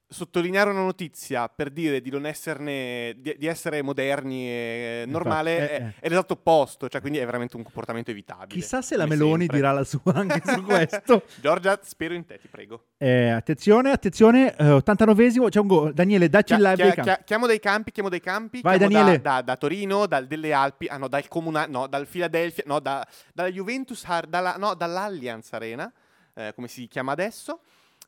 [0.07, 5.71] sottolineare una notizia per dire di non esserne di, di essere moderni e normale Infatti,
[5.73, 5.93] eh, è, eh.
[5.99, 9.57] è l'esatto opposto cioè quindi è veramente un comportamento evitabile Chissà se la Meloni sempre.
[9.57, 11.23] dirà la sua anche su questo.
[11.41, 15.93] Giorgia spero in te ti prego Eh, attenzione, attenzione, eh, 89esimo, c'è un gol.
[15.93, 17.01] Daniele, dacci il live campi.
[17.01, 19.19] chia- chiamo dei campi chiamo dei campi Vai, Daniele.
[19.21, 22.79] da, da- da Torino dal- delle Alpi ah no dal Comuna no dal Philadelphia no
[22.79, 25.91] da, dalla Juventus dalla, no dall'Allianz Arena
[26.35, 27.61] eh, come si chiama adesso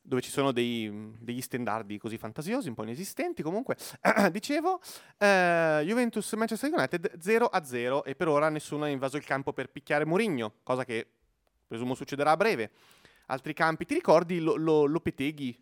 [0.07, 3.75] dove ci sono dei- degli standardi così fantasiosi, un po' inesistenti comunque.
[4.31, 4.79] Dicevo,
[5.17, 9.51] eh, Juventus Manchester United 0 a 0 e per ora nessuno ha invaso il campo
[9.51, 11.05] per picchiare Mourinho, cosa che
[11.67, 12.71] presumo succederà a breve.
[13.25, 15.61] Altri campi, ti ricordi lo, lo- Lopeteghi?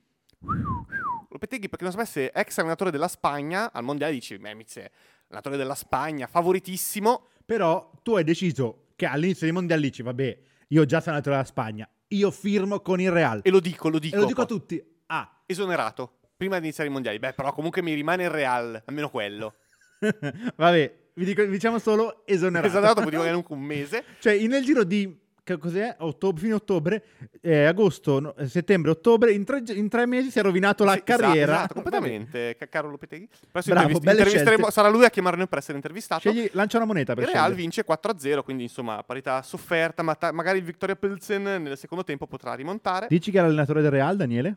[1.29, 4.89] Lopeteghi, perché non sapesse, ex allenatore della Spagna, al mondiale dice, Memiz è
[5.27, 10.39] allenatore della Spagna, favoritissimo, Però tu hai deciso che all'inizio dei mondiali dici, vabbè,
[10.69, 13.41] io già sono andato dalla Spagna, io firmo con il Real.
[13.43, 14.15] E lo dico, lo dico.
[14.15, 14.83] E lo dico a tutti.
[15.07, 16.19] Ah, Esonerato.
[16.37, 17.17] Prima di iniziare i mondiali.
[17.19, 19.55] Beh, però comunque mi rimane il Real, almeno quello.
[20.55, 22.67] vabbè, vi dico- diciamo solo esonerato.
[22.67, 24.03] Esonerato magari un un mese.
[24.19, 25.95] Cioè, nel giro di che cos'è?
[25.99, 27.03] Ottobre, fine ottobre,
[27.39, 30.93] eh, agosto, no, eh, settembre, ottobre, in tre, in tre mesi si è rovinato la
[30.93, 31.53] Sì, esatto, carriera.
[31.57, 32.55] esatto, completamente.
[32.57, 33.29] Ca- Caro Lopeteghi.
[33.63, 36.21] Bravo, sarà lui a chiamare noi per essere intervistato.
[36.21, 40.31] Scegli, lancia una moneta per Il Real vince 4-0, quindi insomma parità sofferta, ma ta-
[40.31, 43.05] magari il Victoria Pilsen nel secondo tempo potrà rimontare.
[43.07, 44.55] Dici che è l'allenatore del Real, Daniele?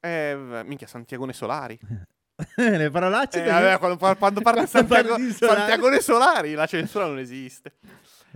[0.00, 1.78] Eh, minchia, Santiagone Solari.
[2.56, 3.42] Le parolacce?
[3.42, 5.16] Eh, vabbè, quando, quando Quando Santiago.
[5.30, 7.72] Santiagone Solari, la censura non esiste.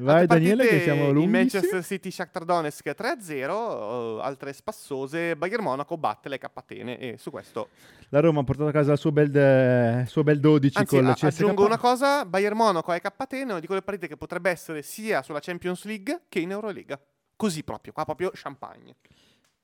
[0.01, 1.31] Vai Daniele che siamo lunghissimi.
[1.31, 7.17] Manchester City Shakhtar Donetsk 3-0, eh, altre spassose, Bayern Monaco batte le K Atene e
[7.19, 7.69] su questo
[8.09, 11.05] La Roma ha portato a casa il suo bel, eh, suo bel 12 Anzi, con
[11.05, 11.25] la CSK.
[11.25, 14.51] aggiungo una cosa, Bayern Monaco e K Atene è una di quelle partite che potrebbe
[14.51, 16.99] essere sia sulla Champions League che in Eurolega.
[17.37, 18.97] Così proprio, qua proprio champagne.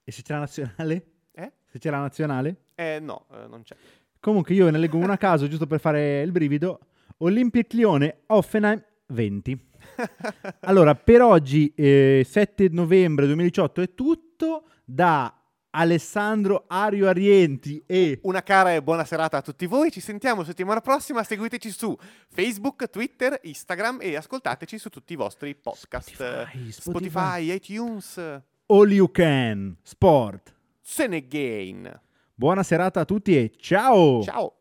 [0.03, 1.07] E se c'è la nazionale?
[1.33, 1.53] Eh?
[1.67, 2.57] Se c'è la nazionale?
[2.75, 3.77] Eh no, eh, non c'è.
[4.21, 6.81] Comunque io ne leggo una a caso giusto per fare il brivido.
[7.19, 9.69] Olympic Lione, Offenheim 20.
[10.61, 15.33] Allora, per oggi, eh, 7 novembre 2018, è tutto da
[15.71, 20.81] Alessandro Ario Arienti e Una cara e buona serata a tutti voi, ci sentiamo settimana
[20.81, 21.97] prossima, seguiteci su
[22.29, 26.15] Facebook, Twitter, Instagram e ascoltateci su tutti i vostri podcast.
[26.15, 26.71] Spotify, Spotify.
[26.71, 28.19] Spotify iTunes,
[28.67, 30.55] All You Can Sport.
[30.81, 32.01] Senegain.
[32.35, 34.23] Buona serata a tutti e ciao!
[34.23, 34.56] Ciao!